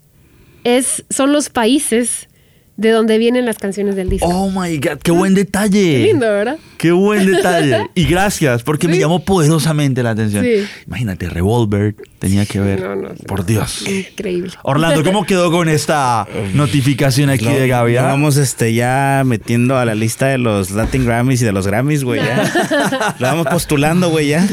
es, 0.64 1.04
son 1.10 1.34
los 1.34 1.50
países 1.50 2.30
de 2.78 2.90
donde 2.90 3.18
vienen 3.18 3.46
las 3.46 3.58
canciones 3.58 3.96
del 3.96 4.10
disco. 4.10 4.28
Oh 4.28 4.50
my 4.50 4.78
God, 4.78 4.98
qué 5.02 5.12
buen 5.12 5.34
detalle. 5.34 5.98
Qué 5.98 6.04
lindo, 6.08 6.26
¿verdad? 6.26 6.58
Qué 6.78 6.92
buen 6.92 7.26
detalle. 7.26 7.90
Y 7.96 8.06
gracias, 8.06 8.64
porque 8.64 8.88
me 8.88 8.98
llamó 8.98 9.24
poderosamente 9.24 10.04
la 10.04 10.12
atención. 10.12 10.44
Sí. 10.44 10.66
Imagínate, 10.86 11.30
Revolver 11.30 11.96
tenía 12.20 12.46
que 12.46 12.60
ver. 12.60 12.82
No, 12.82 12.96
no, 12.96 13.10
Por 13.28 13.46
Dios. 13.46 13.88
Increíble. 13.88 14.52
Orlando, 14.64 15.04
¿cómo 15.04 15.24
quedó 15.26 15.52
con 15.52 15.70
esta 15.70 16.28
notificación 16.54 17.30
aquí 17.30 17.46
de 17.46 17.68
Gaby? 17.68 17.94
lo 17.94 18.00
ah? 18.02 18.04
vamos 18.04 18.36
este, 18.38 18.74
ya 18.74 19.24
metiendo 19.26 19.78
a 19.78 19.86
la 19.86 19.96
lista 19.96 20.28
de 20.28 20.38
los 20.38 20.72
Latin 20.72 21.06
Grammys 21.06 21.42
y 21.42 21.46
de 21.46 21.54
los 21.54 21.68
Grammys, 21.68 22.04
güey. 22.04 22.22
Ya. 22.22 23.16
lo 23.20 23.28
vamos 23.28 23.48
postulando, 23.48 24.10
güey, 24.10 24.30
ya. 24.30 24.46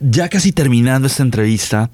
ya 0.00 0.28
casi 0.28 0.50
terminando 0.50 1.06
esta 1.06 1.22
entrevista, 1.22 1.90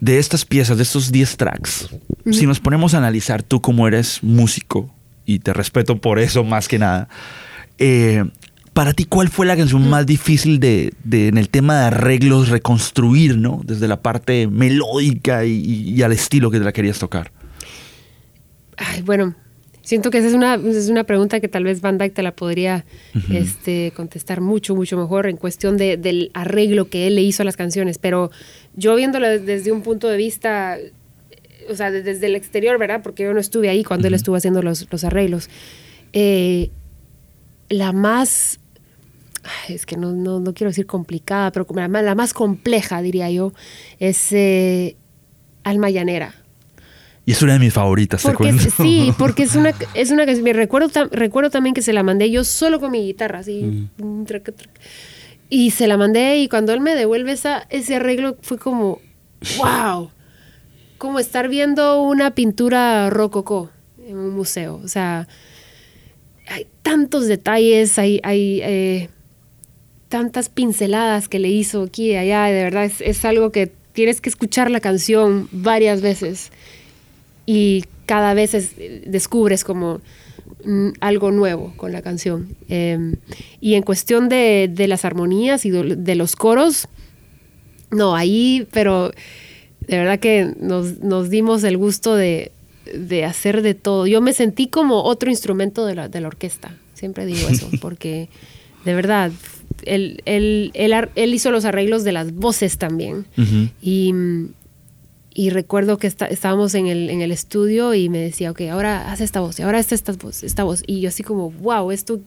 de 0.00 0.18
estas 0.18 0.44
piezas, 0.44 0.76
de 0.76 0.82
estos 0.82 1.12
10 1.12 1.36
tracks, 1.36 1.88
si 2.30 2.46
nos 2.46 2.60
ponemos 2.60 2.94
a 2.94 2.98
analizar 2.98 3.42
tú 3.42 3.60
como 3.60 3.86
eres 3.88 4.20
músico, 4.22 4.92
y 5.26 5.38
te 5.40 5.52
respeto 5.52 5.96
por 6.00 6.18
eso 6.18 6.42
más 6.44 6.68
que 6.68 6.78
nada, 6.78 7.08
eh, 7.78 8.24
para 8.72 8.92
ti, 8.94 9.04
¿cuál 9.04 9.28
fue 9.28 9.46
la 9.46 9.56
canción 9.56 9.88
más 9.90 10.06
difícil 10.06 10.60
de, 10.60 10.92
de- 11.04 11.28
en 11.28 11.38
el 11.38 11.48
tema 11.48 11.78
de 11.80 11.84
arreglos 11.86 12.48
reconstruir, 12.48 13.36
¿no? 13.36 13.60
Desde 13.64 13.88
la 13.88 14.00
parte 14.00 14.46
melódica 14.46 15.44
y, 15.44 16.00
al 16.02 16.12
estilo 16.12 16.50
que 16.50 16.58
te 16.58 16.64
la 16.64 16.72
querías 16.72 16.98
tocar. 16.98 17.32
Ay, 18.76 19.02
bueno, 19.02 19.34
siento 19.82 20.10
que 20.10 20.18
esa 20.18 20.28
es 20.28 20.34
una, 20.34 20.54
es 20.54 20.88
una 20.88 21.04
pregunta 21.04 21.40
que 21.40 21.48
tal 21.48 21.64
vez 21.64 21.80
Van 21.80 21.98
Dyke 21.98 22.14
te 22.14 22.22
la 22.22 22.32
podría 22.34 22.84
este, 23.30 23.92
contestar 23.94 24.40
mucho, 24.40 24.74
mucho 24.74 24.96
mejor 24.96 25.26
en 25.26 25.36
cuestión 25.36 25.76
de- 25.76 25.96
del 25.96 26.30
arreglo 26.32 26.88
que 26.88 27.06
él 27.06 27.16
le 27.16 27.22
hizo 27.22 27.42
a 27.42 27.44
las 27.46 27.56
canciones. 27.56 27.98
Pero 27.98 28.30
yo 28.74 28.94
viéndolo 28.94 29.28
desde 29.28 29.72
un 29.72 29.82
punto 29.82 30.08
de 30.08 30.16
vista, 30.16 30.78
o 31.68 31.74
sea, 31.74 31.90
de- 31.90 32.02
desde 32.02 32.26
el 32.26 32.34
exterior, 32.36 32.78
¿verdad? 32.78 33.00
Porque 33.02 33.24
yo 33.24 33.32
no 33.34 33.40
estuve 33.40 33.68
ahí 33.68 33.84
cuando 33.84 34.08
él 34.08 34.14
estuvo 34.14 34.36
haciendo 34.36 34.62
los, 34.62 34.86
los 34.90 35.04
arreglos. 35.04 35.48
eh, 36.12 36.70
la 37.68 37.92
más, 37.92 38.58
es 39.68 39.86
que 39.86 39.96
no, 39.96 40.12
no, 40.12 40.40
no 40.40 40.54
quiero 40.54 40.70
decir 40.70 40.86
complicada, 40.86 41.52
pero 41.52 41.66
la, 41.74 41.86
más- 41.88 42.02
la 42.04 42.14
más 42.16 42.34
compleja, 42.34 43.00
diría 43.00 43.30
yo, 43.30 43.52
es 44.00 44.32
eh, 44.32 44.96
Alma 45.62 45.88
Llanera. 45.90 46.34
Y 47.26 47.32
es 47.32 47.42
una 47.42 47.52
de 47.52 47.58
mis 47.60 47.72
favoritas, 47.72 48.22
te 48.22 48.28
Porque 48.28 48.44
cuento. 48.44 48.66
es- 48.66 48.74
sí, 48.74 49.12
porque 49.18 49.44
es 49.44 49.54
una, 49.54 49.72
es 49.94 50.10
una 50.10 50.24
canción. 50.26 50.42
Me 50.44 50.52
recuerdo, 50.52 50.88
recuerdo 51.12 51.50
también 51.50 51.74
que 51.74 51.82
se 51.82 51.92
la 51.92 52.02
mandé 52.02 52.28
yo 52.30 52.42
solo 52.42 52.80
con 52.80 52.90
mi 52.90 53.04
guitarra, 53.06 53.38
así. 53.40 53.62
mm. 53.98 54.24
Y 55.50 55.72
se 55.72 55.88
la 55.88 55.96
mandé 55.96 56.38
y 56.38 56.48
cuando 56.48 56.72
él 56.72 56.80
me 56.80 56.94
devuelve 56.94 57.32
esa, 57.32 57.66
ese 57.70 57.96
arreglo 57.96 58.36
fue 58.40 58.56
como, 58.58 59.00
wow, 59.58 60.10
como 60.96 61.18
estar 61.18 61.48
viendo 61.48 62.00
una 62.02 62.34
pintura 62.36 63.10
rococó 63.10 63.68
en 64.06 64.16
un 64.16 64.30
museo. 64.30 64.80
O 64.84 64.86
sea, 64.88 65.26
hay 66.48 66.66
tantos 66.82 67.26
detalles, 67.26 67.98
hay, 67.98 68.20
hay 68.22 68.60
eh, 68.62 69.08
tantas 70.08 70.48
pinceladas 70.48 71.28
que 71.28 71.40
le 71.40 71.48
hizo 71.48 71.82
aquí 71.82 72.12
y 72.12 72.16
allá. 72.16 72.44
De 72.44 72.62
verdad, 72.62 72.84
es, 72.84 73.00
es 73.00 73.24
algo 73.24 73.50
que 73.50 73.72
tienes 73.92 74.20
que 74.20 74.28
escuchar 74.28 74.70
la 74.70 74.78
canción 74.80 75.48
varias 75.50 76.00
veces 76.00 76.52
y 77.44 77.84
cada 78.06 78.34
vez 78.34 78.54
es- 78.54 78.74
descubres 79.06 79.64
como 79.64 80.00
algo 81.00 81.30
nuevo 81.30 81.72
con 81.76 81.92
la 81.92 82.02
canción. 82.02 82.56
Eh, 82.68 83.14
y 83.60 83.74
en 83.74 83.82
cuestión 83.82 84.28
de, 84.28 84.70
de 84.72 84.88
las 84.88 85.04
armonías 85.04 85.64
y 85.66 85.70
de, 85.70 86.14
los 86.14 86.36
coros, 86.36 86.88
no, 87.90 88.14
ahí, 88.14 88.66
pero 88.72 89.10
de 89.86 89.98
verdad 89.98 90.18
que 90.18 90.54
nos, 90.58 90.98
nos 91.00 91.30
dimos 91.30 91.64
el 91.64 91.76
gusto 91.76 92.14
de, 92.14 92.52
de 92.94 93.24
hacer 93.24 93.62
de 93.62 93.74
todo. 93.74 94.06
Yo 94.06 94.20
me 94.20 94.32
sentí 94.32 94.68
como 94.68 95.02
otro 95.02 95.30
instrumento 95.30 95.86
de 95.86 95.94
la, 95.94 96.08
de 96.08 96.20
la 96.20 96.28
orquesta, 96.28 96.76
siempre 96.94 97.26
digo 97.26 97.48
eso, 97.48 97.68
porque 97.80 98.28
de 98.84 98.94
verdad, 98.94 99.30
él, 99.84 100.22
él, 100.24 100.72
él 100.74 101.34
hizo 101.34 101.50
los 101.50 101.64
arreglos 101.64 102.04
de 102.04 102.12
las 102.12 102.32
voces 102.32 102.78
también. 102.78 103.26
Y, 103.82 104.14
y 105.40 105.48
recuerdo 105.50 105.96
que 105.96 106.06
está- 106.06 106.26
estábamos 106.26 106.74
en 106.74 106.86
el, 106.86 107.08
en 107.08 107.22
el 107.22 107.32
estudio 107.32 107.94
y 107.94 108.08
me 108.10 108.18
decía, 108.18 108.50
ok, 108.50 108.60
ahora 108.70 109.10
haz 109.10 109.20
esta 109.22 109.40
voz, 109.40 109.58
y 109.58 109.62
ahora 109.62 109.78
haz 109.78 109.90
esta 109.92 110.12
voz, 110.12 110.42
esta 110.42 110.64
voz. 110.64 110.82
Y 110.86 111.00
yo 111.00 111.08
así 111.08 111.22
como, 111.22 111.50
wow, 111.50 111.90
esto, 111.92 112.20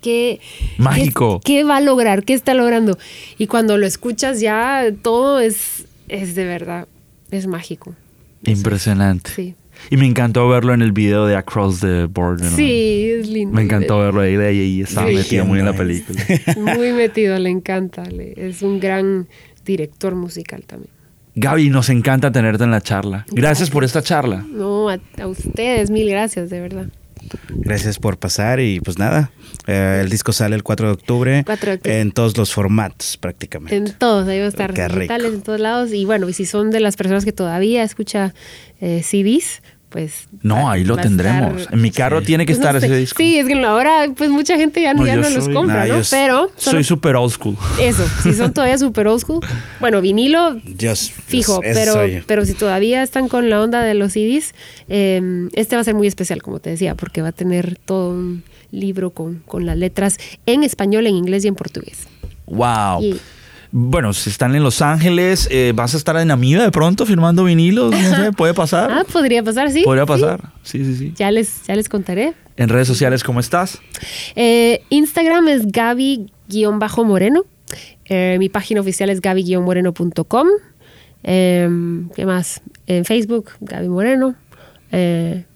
¿qué? 0.00 0.38
Mágico. 0.78 1.40
¿Qué, 1.44 1.54
qué 1.54 1.64
va 1.64 1.78
a 1.78 1.80
lograr? 1.80 2.24
¿Qué 2.24 2.34
está 2.34 2.54
logrando? 2.54 2.96
Y 3.38 3.46
cuando 3.48 3.78
lo 3.78 3.86
escuchas 3.86 4.40
ya, 4.40 4.84
todo 5.02 5.40
es, 5.40 5.86
es 6.08 6.34
de 6.36 6.44
verdad, 6.44 6.86
es 7.32 7.46
mágico. 7.48 7.94
Impresionante. 8.44 9.30
Sí. 9.34 9.54
Y 9.90 9.96
me 9.96 10.06
encantó 10.06 10.48
verlo 10.48 10.74
en 10.74 10.82
el 10.82 10.92
video 10.92 11.26
de 11.26 11.34
Across 11.34 11.80
the 11.80 12.04
Border. 12.04 12.48
¿no? 12.50 12.56
Sí, 12.56 13.10
es 13.10 13.26
lindo. 13.28 13.54
Me 13.56 13.62
encantó 13.62 13.98
verlo 13.98 14.20
ahí, 14.20 14.36
de 14.36 14.46
ahí 14.48 14.82
estaba 14.82 15.08
Sí. 15.08 15.14
metido 15.16 15.44
muy 15.44 15.58
en 15.58 15.64
la 15.64 15.72
película. 15.72 16.22
Muy 16.76 16.92
metido, 16.92 17.36
le 17.38 17.50
encanta. 17.50 18.04
es 18.36 18.62
un 18.62 18.78
gran 18.78 19.26
director 19.64 20.14
musical 20.14 20.62
también. 20.64 20.90
Gaby, 21.34 21.70
nos 21.70 21.88
encanta 21.88 22.30
tenerte 22.30 22.64
en 22.64 22.70
la 22.70 22.80
charla. 22.80 23.24
Gracias 23.30 23.70
por 23.70 23.84
esta 23.84 24.02
charla. 24.02 24.44
No, 24.48 24.88
a, 24.90 24.98
a 25.20 25.26
ustedes, 25.26 25.90
mil 25.90 26.08
gracias, 26.10 26.50
de 26.50 26.60
verdad. 26.60 26.86
Gracias 27.48 27.98
por 27.98 28.18
pasar 28.18 28.58
y 28.60 28.80
pues 28.80 28.98
nada, 28.98 29.30
eh, 29.68 30.00
el 30.02 30.10
disco 30.10 30.32
sale 30.32 30.56
el 30.56 30.64
4 30.64 30.88
de 30.88 30.92
octubre 30.92 31.42
4 31.46 31.66
de 31.70 31.76
octubre. 31.76 32.00
en 32.00 32.10
todos 32.10 32.36
los 32.36 32.52
formatos 32.52 33.16
prácticamente. 33.16 33.76
En 33.76 33.92
todos, 33.96 34.26
ahí 34.28 34.40
va 34.40 34.46
a 34.46 34.48
estar 34.48 34.74
Qué 34.74 34.88
rico. 34.88 35.00
digitales 35.00 35.32
en 35.34 35.42
todos 35.42 35.60
lados. 35.60 35.92
Y 35.92 36.04
bueno, 36.04 36.28
y 36.28 36.32
si 36.32 36.44
son 36.44 36.70
de 36.70 36.80
las 36.80 36.96
personas 36.96 37.24
que 37.24 37.32
todavía 37.32 37.84
escucha 37.84 38.34
eh, 38.80 39.02
CDs, 39.04 39.62
pues. 39.92 40.28
No, 40.42 40.64
va- 40.64 40.72
ahí 40.72 40.84
lo 40.84 40.96
tendremos. 40.96 41.62
estar- 41.62 41.74
En 41.74 41.80
mi 41.82 41.90
carro 41.90 42.20
Sí. 42.20 42.26
tiene 42.26 42.46
que 42.46 42.52
pues, 42.54 42.58
no 42.60 42.64
estar 42.66 42.80
sé. 42.80 42.86
ese 42.86 42.96
disco. 42.96 43.16
Sí, 43.18 43.38
es 43.38 43.46
que 43.46 43.64
ahora, 43.64 44.06
pues 44.16 44.30
mucha 44.30 44.56
gente 44.56 44.80
ya, 44.82 44.94
No, 44.94 45.06
ya 45.06 45.16
los 45.16 45.48
compra, 45.50 45.86
nah, 45.86 45.86
¿no? 45.86 45.98
yo 46.00 46.02
Pero. 46.10 46.50
solo- 46.56 46.76
Soy 46.76 46.84
super 46.84 47.16
old 47.16 47.32
school. 47.32 47.56
Eso, 47.80 48.04
si 48.22 48.32
son 48.32 48.52
todavía 48.54 48.78
super 48.78 49.06
old 49.06 49.20
school. 49.20 49.40
Bueno, 49.80 50.00
vinilo, 50.00 50.54
Dios, 50.64 51.12
fijo, 51.26 51.60
pero, 51.60 51.94
pero 52.26 52.44
si 52.46 52.54
todavía 52.54 53.02
están 53.02 53.28
con 53.28 53.50
la 53.50 53.60
onda 53.60 53.82
de 53.82 53.94
los 53.94 54.12
CDs, 54.12 54.54
eh, 54.88 55.48
este 55.54 55.76
va 55.76 55.82
a 55.82 55.84
ser 55.84 55.94
muy 55.94 56.06
especial, 56.06 56.42
como 56.42 56.58
te 56.58 56.70
decía, 56.70 56.94
porque 56.94 57.22
va 57.22 57.28
a 57.28 57.32
tener 57.32 57.78
todo 57.84 58.10
un 58.10 58.42
libro 58.70 59.10
con, 59.10 59.40
con 59.46 59.66
las 59.66 59.76
letras 59.76 60.16
en 60.46 60.62
español, 60.62 61.06
en 61.06 61.14
inglés 61.16 61.44
y 61.44 61.48
en 61.48 61.54
portugués. 61.54 62.06
Wow. 62.46 63.02
Y- 63.02 63.20
Bueno, 63.74 64.12
si 64.12 64.28
están 64.28 64.54
en 64.54 64.62
Los 64.62 64.82
Ángeles, 64.82 65.48
eh, 65.50 65.72
¿vas 65.74 65.94
a 65.94 65.96
estar 65.96 66.14
en 66.18 66.30
Amiga 66.30 66.62
de 66.62 66.70
pronto 66.70 67.06
firmando 67.06 67.44
vinilos? 67.44 67.90
No 67.90 68.16
sé, 68.16 68.32
¿puede 68.32 68.52
pasar? 68.52 68.90
Ah, 68.92 69.04
podría 69.10 69.42
pasar, 69.42 69.70
sí. 69.70 69.82
Podría 69.82 70.04
pasar. 70.04 70.52
Sí, 70.62 70.84
sí, 70.84 70.94
sí. 70.94 71.14
Ya 71.16 71.30
les, 71.30 71.62
ya 71.66 71.74
les 71.74 71.88
contaré. 71.88 72.34
En 72.58 72.68
redes 72.68 72.86
sociales, 72.86 73.24
¿cómo 73.24 73.40
estás? 73.40 73.80
Eh, 74.36 74.82
Instagram 74.90 75.48
es 75.48 75.66
Gaby-Moreno. 75.66 77.44
Eh, 78.04 78.36
mi 78.38 78.50
página 78.50 78.82
oficial 78.82 79.08
es 79.08 79.22
gaby-moreno.com. 79.22 80.48
Eh, 81.22 81.70
¿Qué 82.14 82.26
más? 82.26 82.60
En 82.86 83.06
Facebook, 83.06 83.52
Gaby 83.62 83.88
Moreno. 83.88 84.34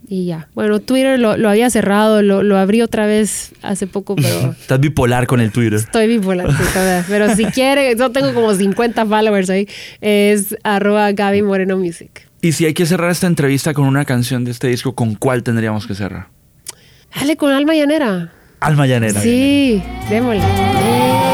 Y 0.09 0.27
ya. 0.27 0.49
Bueno, 0.55 0.79
Twitter 0.81 1.19
lo, 1.19 1.37
lo 1.37 1.49
había 1.51 1.69
cerrado, 1.69 2.23
lo, 2.23 2.43
lo 2.43 2.59
abrí 2.59 2.81
otra 2.81 3.07
vez 3.07 3.51
hace 3.63 3.87
poco, 3.87 4.15
pero 4.17 4.53
Estás 4.53 4.79
bipolar 4.81 5.27
con 5.27 5.41
el 5.41 5.51
Twitter. 5.51 5.75
estoy 5.81 6.07
bipolar. 6.07 6.49
sí, 6.51 6.63
todavía. 6.73 7.05
Pero 7.09 7.35
si 7.35 7.45
quiere, 7.47 7.97
yo 7.97 8.11
tengo 8.11 8.33
como 8.33 8.55
50 8.55 9.05
followers 9.07 9.51
ahí. 9.51 9.69
Es 10.01 10.57
arroba 10.63 11.11
Gaby 11.13 11.43
Moreno 11.43 11.77
Music. 11.77 12.29
Y 12.43 12.53
si 12.53 12.65
hay 12.67 12.75
que 12.75 12.87
cerrar 12.87 13.11
esta 13.11 13.27
entrevista 13.27 13.75
con 13.75 13.87
una 13.87 14.05
canción 14.05 14.45
de 14.45 14.53
este 14.53 14.69
disco, 14.69 14.95
¿con 14.95 15.15
cuál 15.17 15.43
tendríamos 15.43 15.87
que 15.87 15.95
cerrar? 15.97 16.29
Dale 17.19 17.37
con 17.37 17.51
Alma 17.53 17.75
Llanera. 17.75 18.33
Alma 18.61 18.87
Llanera. 18.87 19.21
Sí, 19.21 19.83
démosle. 20.09 21.26